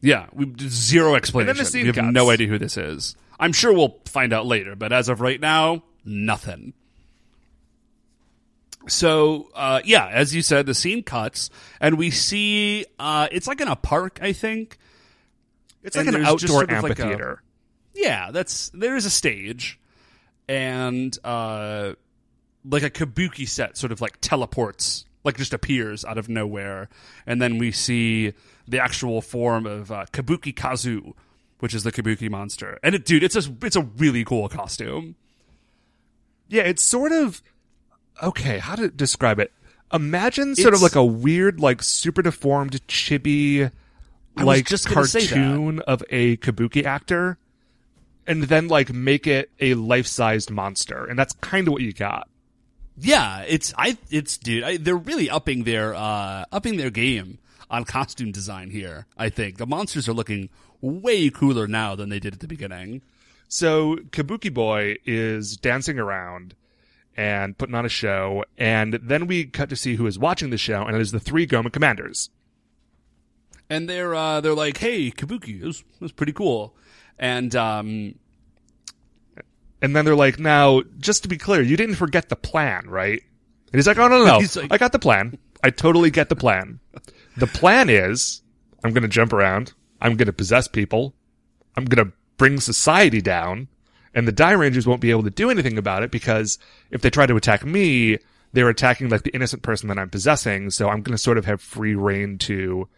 [0.01, 1.63] Yeah, we zero explanation.
[1.65, 2.07] scene we have cuts.
[2.13, 3.15] no idea who this is.
[3.39, 6.73] I'm sure we'll find out later, but as of right now, nothing.
[8.87, 11.49] So, uh, yeah, as you said, the scene cuts,
[11.79, 14.77] and we see uh, it's like in a park, I think.
[15.83, 17.43] It's And like an outdoor sort of like a- amphitheater.
[17.93, 19.79] Yeah, that's there is a stage,
[20.47, 21.93] and uh,
[22.63, 26.89] like a kabuki set sort of like teleports, like just appears out of nowhere,
[27.25, 28.33] and then we see
[28.67, 31.13] the actual form of uh, Kabuki Kazu,
[31.59, 32.79] which is the Kabuki monster.
[32.83, 35.15] And it, dude, it's a it's a really cool costume.
[36.47, 37.41] Yeah, it's sort of
[38.21, 38.59] okay.
[38.59, 39.51] How to describe it?
[39.93, 43.71] Imagine sort of like a weird, like super deformed, chibi,
[44.37, 45.29] like just gonna say that.
[45.29, 47.37] cartoon of a kabuki actor,
[48.25, 52.29] and then like make it a life-sized monster, and that's kind of what you got.
[53.03, 57.39] Yeah, it's I it's dude, I, they're really upping their uh upping their game
[57.69, 59.07] on costume design here.
[59.17, 60.49] I think the monsters are looking
[60.81, 63.01] way cooler now than they did at the beginning.
[63.47, 66.53] So Kabuki Boy is dancing around
[67.17, 70.57] and putting on a show, and then we cut to see who is watching the
[70.57, 72.29] show, and it is the three Goma commanders.
[73.69, 76.75] and they're uh, they're like, "Hey, Kabuki, it was, it was pretty cool,"
[77.17, 78.15] and um,
[79.81, 83.21] And then they're like, now, just to be clear, you didn't forget the plan, right?
[83.21, 84.39] And he's like, oh, no, no, no.
[84.39, 85.37] He's like- I got the plan.
[85.63, 86.79] I totally get the plan.
[87.37, 88.41] The plan is
[88.83, 89.73] I'm going to jump around.
[90.01, 91.13] I'm going to possess people.
[91.77, 93.67] I'm going to bring society down.
[94.13, 96.59] And the Dairangers won't be able to do anything about it because
[96.89, 98.17] if they try to attack me,
[98.53, 100.69] they're attacking like the innocent person that I'm possessing.
[100.71, 102.89] So I'm going to sort of have free rein to,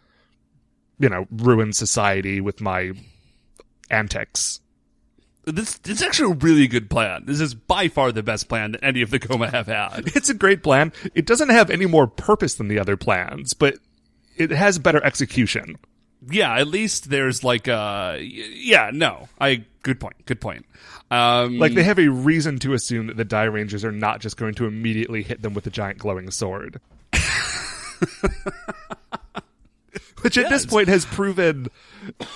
[0.99, 2.93] you know, ruin society with my
[3.91, 4.59] antics.
[5.45, 7.23] This it's actually a really good plan.
[7.25, 10.05] This is by far the best plan that any of the Goma have had.
[10.15, 10.93] It's a great plan.
[11.13, 13.75] It doesn't have any more purpose than the other plans, but
[14.37, 15.77] it has better execution.
[16.29, 20.65] yeah, at least there's like uh, yeah, no, I good point, good point.
[21.11, 24.53] Um, Like they have a reason to assume that the Dairangers are not just going
[24.55, 26.79] to immediately hit them with a giant glowing sword.
[30.21, 31.67] Which at this point has proven,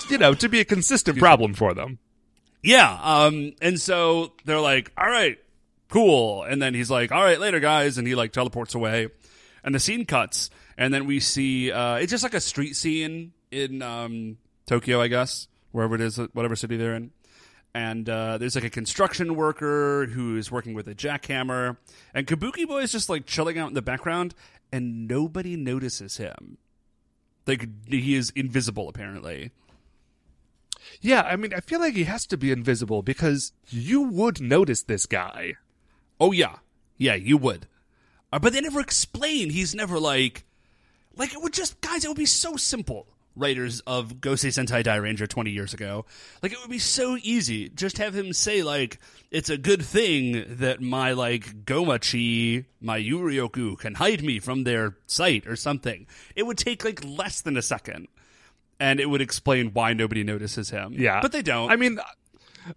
[0.10, 2.00] you know, to be a consistent problem for them.
[2.62, 3.00] Yeah.
[3.02, 5.38] Um, and so they're like, all right,
[5.90, 6.44] cool.
[6.44, 7.98] And then he's like, all right, later, guys.
[7.98, 9.08] And he like teleports away.
[9.64, 10.50] And the scene cuts.
[10.78, 15.08] And then we see, uh, it's just like a street scene in, um, Tokyo, I
[15.08, 17.12] guess, wherever it is, whatever city they're in.
[17.74, 21.78] And, uh, there's like a construction worker who is working with a jackhammer.
[22.14, 24.36] And Kabuki Boy is just like chilling out in the background.
[24.72, 26.58] And nobody notices him.
[27.46, 29.52] Like, he is invisible, apparently.
[31.02, 34.84] Yeah, I mean, I feel like he has to be invisible because you would notice
[34.84, 35.54] this guy.
[36.20, 36.58] Oh yeah,
[36.98, 37.68] yeah, you would.
[38.32, 39.50] Uh, but they never explain.
[39.50, 40.46] He's never like,
[41.16, 42.04] like it would just guys.
[42.04, 43.08] It would be so simple.
[43.36, 46.06] Writers of Gosei Sentai Dairanger twenty years ago,
[46.42, 47.70] like it would be so easy.
[47.70, 53.78] Just have him say like, "It's a good thing that my like Gomachi, my Yurioku,
[53.78, 56.08] can hide me from their sight" or something.
[56.36, 58.08] It would take like less than a second,
[58.80, 60.94] and it would explain why nobody notices him.
[60.96, 61.22] Yeah.
[61.22, 61.72] but they don't.
[61.72, 62.00] I mean,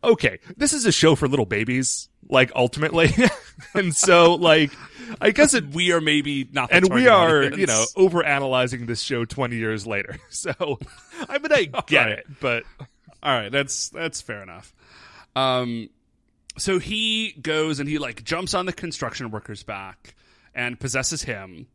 [0.03, 3.13] okay, this is a show for little babies, like, ultimately.
[3.75, 4.73] and so, like,
[5.21, 7.57] I guess it, we are maybe not, the and we are, audience.
[7.59, 10.17] you know, over analyzing this show 20 years later.
[10.31, 10.79] So,
[11.29, 12.19] I mean, I get right.
[12.19, 12.65] it, but
[13.23, 14.73] All right, that's that's fair enough.
[15.37, 15.91] Um,
[16.57, 20.15] so he goes and he like jumps on the construction worker's back
[20.55, 21.67] and possesses him,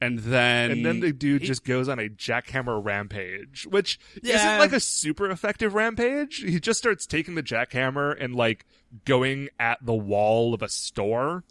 [0.00, 4.36] and then and then the dude just goes on a jackhammer rampage, which Yeah.
[4.36, 6.38] isn't like a super effective rampage.
[6.42, 8.66] He just starts taking the jackhammer and like
[9.04, 11.44] going at the wall of a store.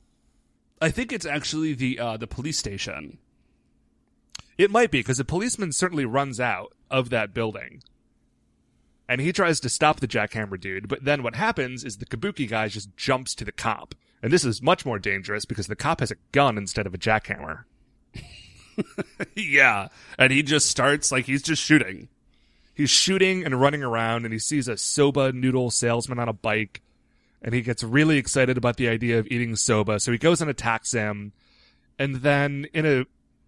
[0.81, 3.17] I think it's actually the uh, the police station.
[4.57, 7.81] It might be because the policeman certainly runs out of that building.
[9.07, 10.87] and he tries to stop the jackhammer dude.
[10.87, 13.93] But then what happens is the kabuki guy just jumps to the cop,
[14.23, 16.97] and this is much more dangerous because the cop has a gun instead of a
[16.97, 17.65] jackhammer.
[19.35, 22.07] yeah, and he just starts like he's just shooting.
[22.73, 26.81] He's shooting and running around, and he sees a soba noodle salesman on a bike,
[27.41, 29.99] and he gets really excited about the idea of eating soba.
[29.99, 31.31] So he goes and attacks him,
[31.97, 33.05] and then in a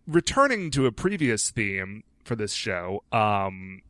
[0.08, 3.82] returning to a previous theme for this show, um,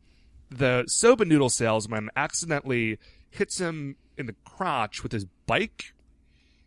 [0.50, 2.98] the soba noodle salesman accidentally
[3.30, 5.94] hits him in the crotch with his bike,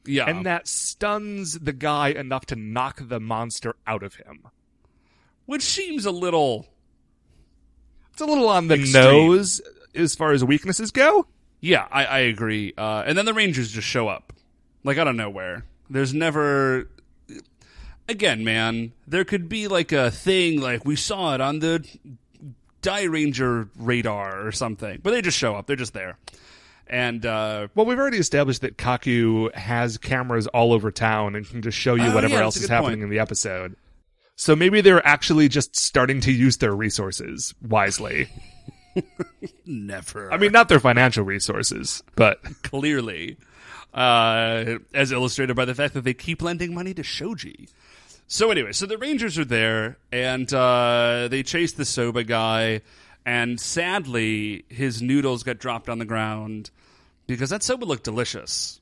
[0.05, 4.47] Yeah, and that stuns the guy enough to knock the monster out of him.
[5.45, 6.67] Which seems a little.
[8.13, 9.03] It's a little on the Extreme.
[9.03, 9.61] nose
[9.95, 11.25] as far as weaknesses go.
[11.59, 12.73] Yeah, I, I agree.
[12.77, 14.33] Uh, and then the Rangers just show up,
[14.83, 15.65] like out of nowhere.
[15.89, 16.89] There's never.
[18.09, 21.87] Again, man, there could be like a thing like we saw it on the
[22.81, 25.67] Dairanger radar or something, but they just show up.
[25.67, 26.17] They're just there,
[26.87, 31.61] and uh, Well, we've already established that Kaku has cameras all over town and can
[31.61, 33.03] just show you Oh, whatever yeah, else is happening point.
[33.03, 33.75] in the episode.
[34.41, 38.27] So maybe they're actually just starting to use their resources wisely.
[39.67, 40.33] never.
[40.33, 43.37] I mean, not their financial resources, but clearly,
[43.93, 47.69] uh, as illustrated by the fact that they keep lending money to Shoji.
[48.25, 52.81] So anyway, so the Rangers are there, and uh, they chase the soba guy,
[53.23, 56.71] and sadly, his noodles got dropped on the ground
[57.27, 58.80] because that soba looked delicious.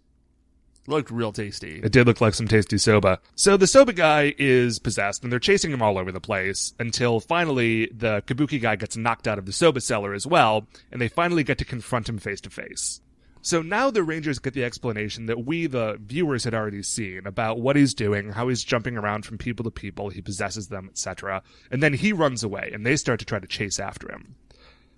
[0.90, 1.80] Looked real tasty.
[1.84, 3.20] it did look like some tasty soba.
[3.36, 7.20] So the soba guy is possessed, and they're chasing him all over the place until
[7.20, 11.08] finally the kabuki guy gets knocked out of the soba seller as well, and they
[11.08, 13.02] finally get to confront him face to face.
[13.44, 17.60] So now the Rangers get the explanation that we, the viewers, had already seen about
[17.60, 21.44] what he's doing, how he's jumping around from people to people, he possesses them, etc.
[21.70, 24.34] And then he runs away, and they start to try to chase after him.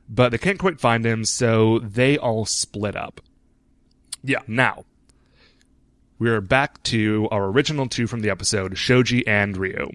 [0.07, 3.19] But they can't quite find him, so they all split up.
[4.23, 4.41] Yeah.
[4.47, 4.85] Now,
[6.21, 9.89] we're back to our original two from the episode, Shoji and Ryu.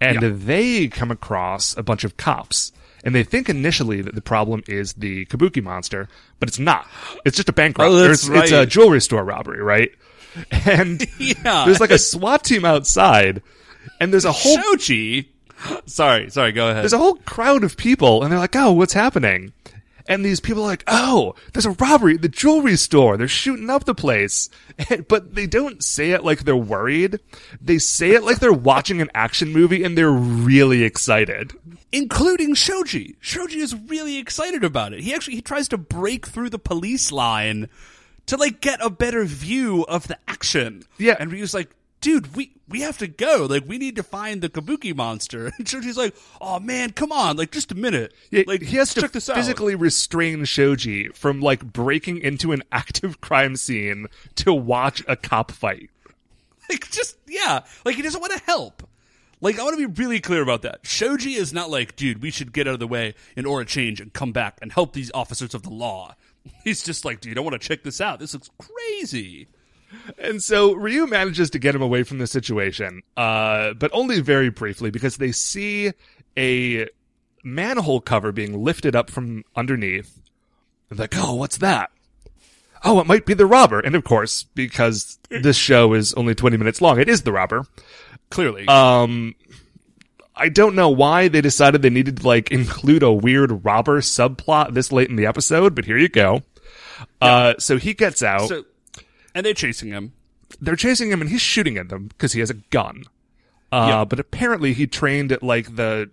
[0.00, 0.30] And Yeah.
[0.32, 2.72] they come across a bunch of cops.
[3.04, 6.08] And they think initially that the problem is the Kabuki monster,
[6.40, 6.86] but it's not.
[7.26, 8.08] It's just a bank Oh, robbery.
[8.08, 9.90] that's it's, it's a jewelry store robbery, right?
[10.64, 11.64] And Yeah.
[11.66, 13.42] there's like a SWAT team outside,
[14.00, 15.30] and there's a whole Shoji.
[15.84, 16.52] Sorry, sorry.
[16.52, 16.82] Go ahead.
[16.82, 19.52] there's a whole crowd of people, and they're like, "Oh, what's happening?"
[20.06, 23.16] And these people are like, "Oh, there's a robbery at the jewelry store.
[23.16, 24.48] They're shooting up the place."
[24.90, 27.20] And, but they don't say it like they're worried.
[27.60, 31.52] They say it like they're watching an action movie, and they're really excited.
[31.92, 33.16] including Shoji.
[33.20, 35.00] Shoji is really excited about it.
[35.00, 37.68] He actually he tries to break through the police line
[38.26, 40.82] to like get a better view of the action.
[40.98, 41.16] Yeah.
[41.20, 41.70] and Ryu's like,
[42.04, 43.46] "Dude, we we have to go.
[43.48, 47.38] Like, we need to find the Kabuki monster." And Shoji's like, "Oh man, come on!
[47.38, 48.12] Like, just a minute.
[48.30, 52.62] Yeah, like, he has to this out." physically restrain Shoji from like breaking into an
[52.72, 55.88] active crime scene to watch a cop fight.
[56.68, 58.82] Like, just yeah, like he doesn't want to help.
[59.40, 60.80] Like, I want to be really clear about that.
[60.86, 63.70] Shoji is not like, dude, we should get out of the way in order to
[63.70, 66.14] change and come back and help these officers of the law.
[66.64, 68.20] He's just like, dude, I want to check this out.
[68.20, 69.48] This looks crazy.
[70.18, 74.50] And so Ryu manages to get him away from the situation, uh, but only very
[74.50, 75.92] briefly because they see
[76.36, 76.88] a
[77.42, 80.20] manhole cover being lifted up from underneath.
[80.88, 81.90] They're like, oh, what's that?
[82.82, 83.80] Oh, it might be the robber.
[83.80, 87.66] And of course, because this show is only 20 minutes long, it is the robber.
[88.30, 88.66] Clearly.
[88.68, 89.34] Um,
[90.36, 94.74] I don't know why they decided they needed to like include a weird robber subplot
[94.74, 96.42] this late in the episode, but here you go.
[97.20, 98.48] Uh, so he gets out.
[98.48, 98.64] so,
[99.34, 100.12] and they're chasing him.
[100.60, 103.04] they're chasing him and he's shooting at them because he has a gun.
[103.72, 104.04] Uh, Yeah.
[104.04, 106.10] but apparently he trained at like the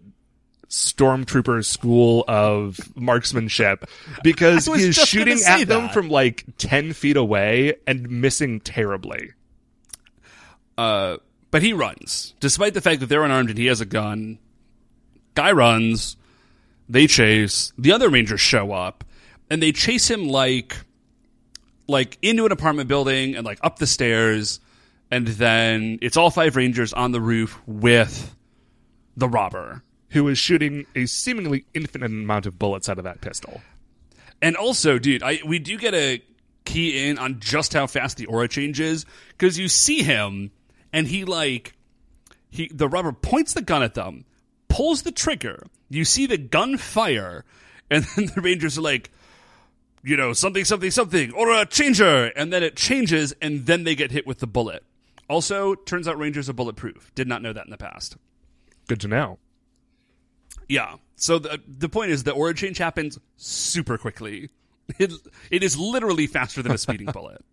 [0.69, 3.86] stormtrooper school of marksmanship
[4.24, 9.32] because he's shooting at them from like 10 feet away and missing terribly.
[10.78, 11.17] Uh,
[11.51, 14.39] but he runs, despite the fact that they're unarmed and he has a gun.
[15.36, 16.15] Guy runs.
[16.89, 17.72] They chase.
[17.78, 19.03] The other rangers show up,
[19.49, 20.76] and they chase him like,
[21.91, 24.59] like into an apartment building and like up the stairs,
[25.11, 28.35] and then it's all five rangers on the roof with
[29.15, 29.83] the robber.
[30.09, 33.61] Who is shooting a seemingly infinite amount of bullets out of that pistol.
[34.41, 36.21] And also, dude, I we do get a
[36.65, 40.51] key in on just how fast the aura changes because you see him
[40.93, 41.73] and he like
[42.49, 44.25] he the robber points the gun at them,
[44.67, 45.67] pulls the trigger.
[45.89, 47.45] You see the gun fire,
[47.89, 49.11] and then the rangers are like,
[50.03, 54.11] you know, something, something, something, aura changer, and then it changes, and then they get
[54.11, 54.83] hit with the bullet.
[55.29, 57.11] Also, turns out rangers are bulletproof.
[57.15, 58.17] Did not know that in the past.
[58.87, 59.39] Good to know.
[60.67, 60.95] Yeah.
[61.15, 64.49] So the the point is the aura change happens super quickly.
[64.99, 65.13] It
[65.49, 67.45] it is literally faster than a speeding bullet.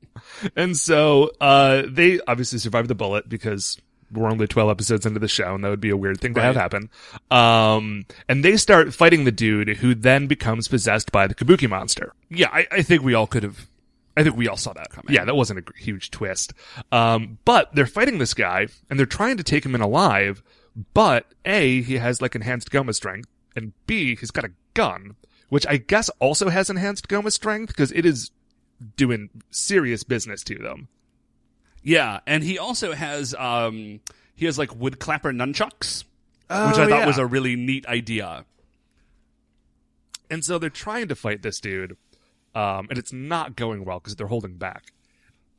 [0.57, 3.78] And so uh, they obviously survived the bullet because
[4.13, 6.41] we're only 12 episodes into the show, and that would be a weird thing to
[6.41, 6.91] have happen.
[7.31, 12.13] Um, and they start fighting the dude who then becomes possessed by the Kabuki monster.
[12.31, 13.67] Yeah, I, I think we all could have.
[14.17, 15.15] I think we all saw that coming.
[15.15, 16.53] Yeah, that wasn't a huge twist.
[16.91, 20.43] Um, but they're fighting this guy, and they're trying to take him in alive,
[20.95, 25.17] but A, he has like enhanced Goma strength, and B, he's got a gun,
[25.49, 28.31] which I guess also has enhanced Goma strength, because it is
[28.97, 30.89] doing serious business to them.
[31.83, 34.01] Yeah, and he also has um
[34.35, 36.05] he has like wood clapper nunchucks,
[36.51, 37.07] Oh, which I thought yeah.
[37.07, 38.45] was a really neat idea.
[40.31, 41.97] And so they're trying to fight this dude,
[42.55, 44.93] um, and it's not going well because they're holding back.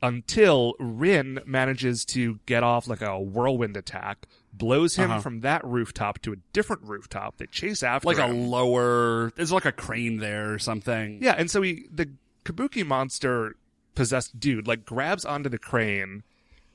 [0.02, 5.20] Until Rin manages to get off like a whirlwind attack, blows him Uh-huh.
[5.20, 7.36] from that rooftop to a different rooftop.
[7.36, 11.18] They chase after Like a lower, there's like a crane there or something.
[11.20, 12.08] yeah, and so he the
[12.44, 13.56] Kabuki monster
[13.94, 16.22] possessed dude like grabs onto the crane,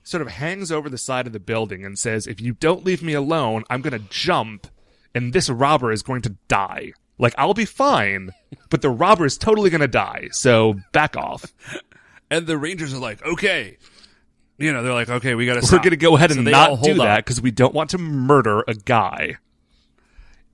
[0.04, 3.02] sort of hangs over the side of the building, and says, "If you don't leave
[3.04, 4.68] me alone, I'm gonna jump,
[5.14, 8.32] and this robber is going to die." Like I'll be fine,
[8.70, 10.30] but the robber is totally gonna die.
[10.32, 11.46] So back off.
[12.32, 13.78] And the Rangers are like, okay,
[14.58, 15.76] you know, they're like, okay, we got to.
[15.76, 17.98] We're gonna go ahead So and all not do that because we don't want to
[17.98, 19.38] murder a guy.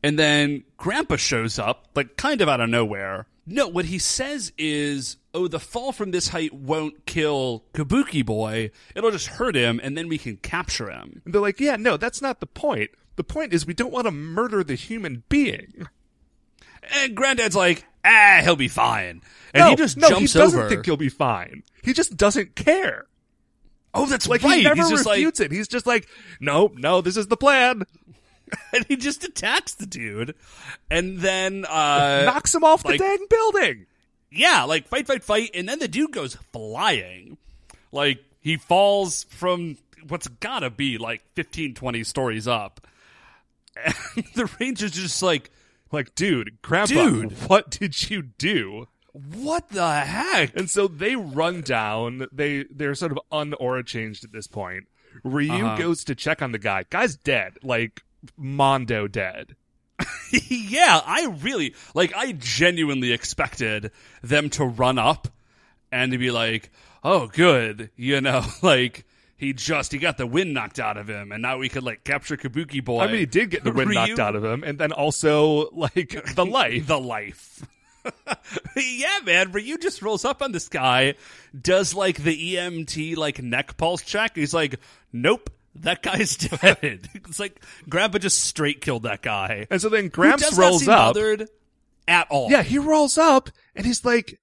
[0.03, 3.27] And then Grandpa shows up, like kind of out of nowhere.
[3.45, 8.71] No, what he says is, "Oh, the fall from this height won't kill Kabuki Boy.
[8.95, 11.97] It'll just hurt him, and then we can capture him." And they're like, "Yeah, no,
[11.97, 12.91] that's not the point.
[13.15, 15.87] The point is we don't want to murder the human being."
[16.95, 19.21] And Granddad's like, "Ah, he'll be fine."
[19.53, 20.69] And no, he just no, jumps he doesn't over.
[20.69, 21.63] think he'll be fine.
[21.83, 23.05] He just doesn't care.
[23.93, 24.57] oh, that's Like right.
[24.59, 25.51] he never He's just like, refutes it.
[25.51, 26.07] He's just like,
[26.39, 27.83] "No, no, this is the plan."
[28.73, 30.35] and he just attacks the dude,
[30.89, 33.85] and then uh, Knocks him off like- the dang building.
[34.31, 37.37] Yeah, like fight, fight, fight, and then the dude goes flying.
[37.91, 39.77] Like he falls from
[40.07, 42.87] what's gotta be like 15, 20 stories up.
[44.15, 45.49] And the Rangers just like,
[45.91, 47.31] Like, dude, grandpa, Dude.
[47.49, 48.87] what did you do?
[49.13, 50.55] what the heck?
[50.55, 52.27] And so they run down.
[52.31, 54.85] They they're sort of unaura changed at this point.
[55.25, 55.75] Ryu Uh-huh.
[55.77, 56.85] goes to check on the guy.
[56.89, 57.57] Guy's dead.
[57.61, 58.03] Like
[58.37, 59.55] Mondo dead.
[60.49, 62.13] yeah, I really like.
[62.15, 63.91] I genuinely expected
[64.21, 65.27] them to run up
[65.91, 66.71] and to be like,
[67.03, 69.05] "Oh, good," you know, like
[69.37, 72.03] he just he got the wind knocked out of him, and now we could like
[72.03, 73.01] capture Kabuki Boy.
[73.01, 75.69] I mean, he did get the wind Ryu- knocked out of him, and then also
[75.71, 76.87] like the life.
[76.87, 77.65] the life.
[78.75, 79.51] yeah, man.
[79.51, 81.15] Ryu just rolls up on this guy,
[81.59, 84.35] does like the EMT like neck pulse check.
[84.35, 84.79] He's like,
[85.13, 87.09] "Nope." That guy's dead.
[87.13, 89.67] it's like Grandpa just straight killed that guy.
[89.69, 91.13] and so then Gramps rolls seem up.
[91.15, 91.49] bothered
[92.07, 92.51] at all.
[92.51, 94.39] Yeah, he rolls up, and he's like,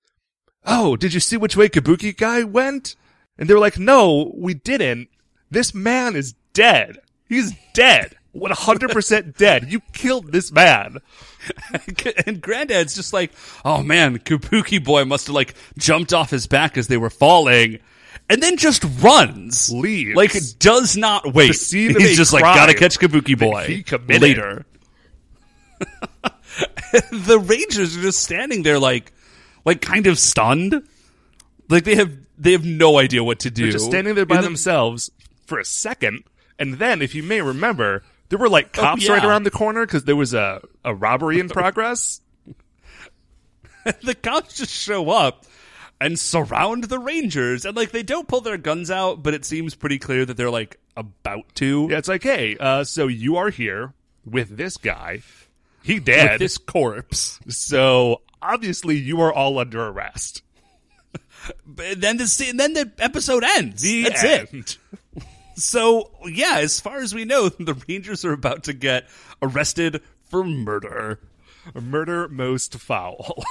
[0.64, 2.96] "Oh, did you see which way Kabuki guy went?"
[3.36, 5.08] And they're like, "No, we didn't.
[5.50, 6.98] This man is dead.
[7.28, 9.72] He's dead." 100% dead.
[9.72, 10.98] You killed this man.
[12.26, 13.32] and Granddad's just like,
[13.64, 17.78] oh man, Kabuki boy must have like jumped off his back as they were falling,
[18.28, 20.16] and then just runs, Leaves.
[20.16, 21.54] like does not wait.
[21.54, 24.66] He's just like, gotta catch Kabuki boy later.
[27.12, 29.12] the Rangers are just standing there, like,
[29.64, 30.82] like kind of stunned,
[31.68, 33.64] like they have they have no idea what to do.
[33.64, 35.10] They're just standing there by the- themselves
[35.46, 36.24] for a second,
[36.58, 39.18] and then, if you may remember, there were like cops oh, yeah.
[39.18, 42.20] right around the corner because there was a, a robbery in progress.
[44.02, 45.46] the cops just show up
[46.00, 49.74] and surround the Rangers, and like they don't pull their guns out, but it seems
[49.74, 51.88] pretty clear that they're like about to.
[51.90, 53.94] yeah, it's like, hey, uh, so you are here
[54.24, 55.22] with this guy.
[55.82, 56.38] He with dead.
[56.40, 57.40] this corpse.
[57.48, 60.42] so obviously you are all under arrest.
[61.66, 63.82] But then the then the episode ends.
[63.82, 64.52] That's it.
[64.52, 64.76] End.
[65.58, 69.08] So yeah, as far as we know, the Rangers are about to get
[69.42, 71.18] arrested for murder.
[71.74, 73.44] Murder most foul.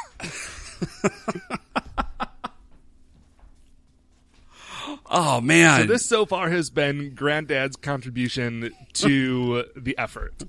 [5.10, 10.43] Oh man, So this so far has been Granddad's contribution to the effort.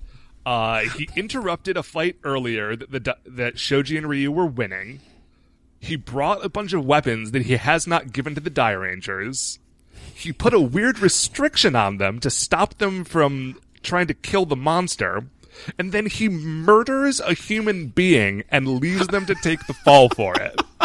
[0.44, 5.00] Uh, he interrupted a fight earlier that the that Shoji and Ryu were winning.
[5.80, 9.58] He brought a bunch of weapons that he has not given to the Dairangers.
[10.14, 14.56] He put a weird restriction on them to stop them from trying to kill the
[14.56, 15.26] monster.
[15.78, 20.34] And then he murders a human being and leaves them to take the fall for
[20.40, 20.60] it.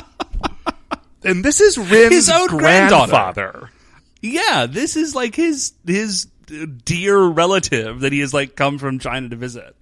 [1.23, 3.69] And this is Rin's His own grandfather.
[4.21, 6.27] yeah, this is like his his
[6.85, 9.75] dear relative that he has like come from China to visit.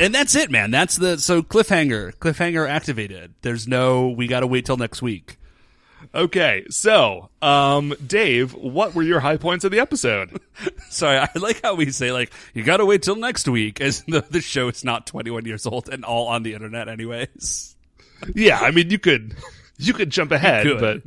[0.00, 0.70] and that's it, man.
[0.70, 3.34] That's the so cliffhanger, cliffhanger activated.
[3.42, 5.36] There's no we got to wait till next week.
[6.14, 10.40] Okay, so um, Dave, what were your high points of the episode?
[10.90, 14.02] Sorry, I like how we say like you got to wait till next week, as
[14.08, 17.74] the the show is not 21 years old and all on the internet, anyways.
[18.34, 19.34] yeah, I mean you could
[19.78, 20.80] you could jump ahead, Could.
[20.80, 21.02] but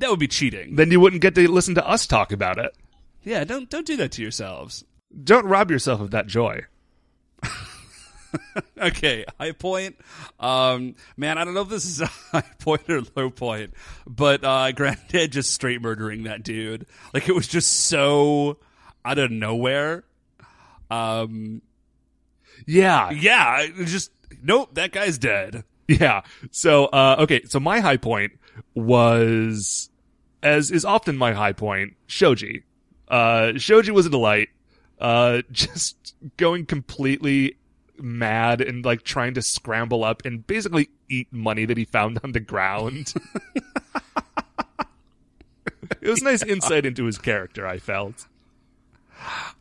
[0.00, 0.76] That would be cheating.
[0.76, 2.74] then you wouldn't get to listen to us talk about it.
[3.22, 4.84] Yeah, don't don't do that to yourselves.
[5.22, 6.62] Don't rob yourself of that joy.
[8.76, 9.96] Okay, high point.
[10.40, 13.74] Um, man, I don't know if this is a high point or low point,
[14.08, 16.86] but uh, Granddad just straight murdering that dude.
[17.12, 18.58] Like it was just so
[19.04, 20.02] out of nowhere.
[20.90, 21.62] Um,
[22.66, 24.10] Yeah, yeah, just
[24.42, 25.62] nope, that guy's dead.
[25.88, 26.22] Yeah.
[26.50, 27.42] So, uh, okay.
[27.44, 28.32] So my high point
[28.74, 29.90] was,
[30.42, 32.64] as is often my high point, Shoji.
[33.08, 34.48] Uh, Shoji was a delight.
[34.98, 37.56] Uh, just going completely
[37.98, 42.32] mad and like trying to scramble up and basically eat money that he found on
[42.32, 43.12] the ground.
[46.00, 48.26] it was nice insight into his character, I felt.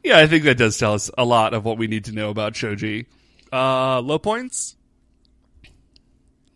[0.04, 2.30] Yeah, I think that does tell us a lot of what we need to know
[2.30, 3.08] about Shoji.
[3.52, 4.76] Uh, low points?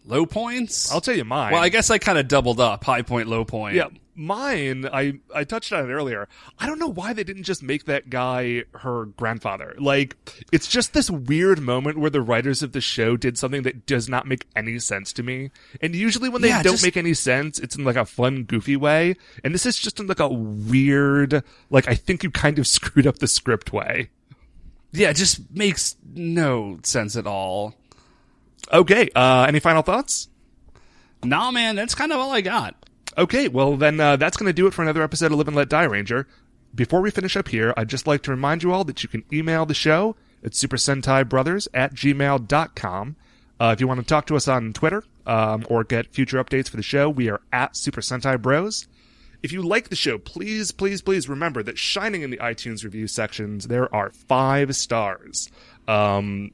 [0.07, 0.91] Low points.
[0.91, 1.51] I'll tell you mine.
[1.53, 3.75] well, I guess I kind of doubled up high point, low point.
[3.75, 4.87] Yeah, mine.
[4.91, 6.27] I I touched on it earlier.
[6.57, 9.75] I don't know why they didn't just make that guy her grandfather.
[9.77, 10.15] Like,
[10.53, 14.07] it's just this weird moment where the writers of the show did something that does
[14.07, 15.51] not make any sense to me.
[15.81, 18.43] And usually, when they Yeah, don't just- make any sense, it's in like a fun,
[18.43, 19.15] goofy way.
[19.43, 23.05] And this is just in like a weird, like I think you kind of screwed
[23.07, 24.09] up the script way.
[24.93, 27.75] yeah, it just makes no sense at all.
[28.71, 29.09] Okay.
[29.15, 30.29] Uh, any final thoughts?
[31.23, 32.75] Nah, man, that's kind of all I got.
[33.17, 35.57] Okay, well then uh, that's going to do it for another episode of Live and
[35.57, 36.27] Let Die Ranger.
[36.75, 39.23] Before we finish up here, I'd just like to remind you all that you can
[39.33, 43.15] email the show at supersentaibrothers at gmail.com.
[43.59, 46.69] Uh, if you want to talk to us on Twitter um, or get future updates
[46.69, 48.87] for the show, we are at Super Sentai Bros.
[49.41, 53.07] If you like the show, please, please, please remember that shining in the iTunes review
[53.07, 55.49] sections, there are five stars.
[55.87, 56.51] Um,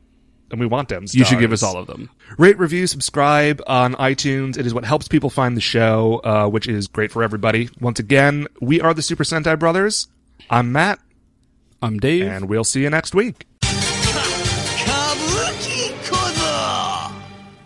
[0.53, 1.07] and we want them.
[1.07, 1.15] Stars.
[1.15, 2.11] You should give us all of them.
[2.37, 4.55] Rate, review, subscribe on iTunes.
[4.55, 7.69] It is what helps people find the show, uh, which is great for everybody.
[7.81, 10.07] Once again, we are the Super Sentai Brothers.
[10.51, 10.99] I'm Matt.
[11.81, 12.27] I'm Dave.
[12.27, 13.47] And we'll see you next week.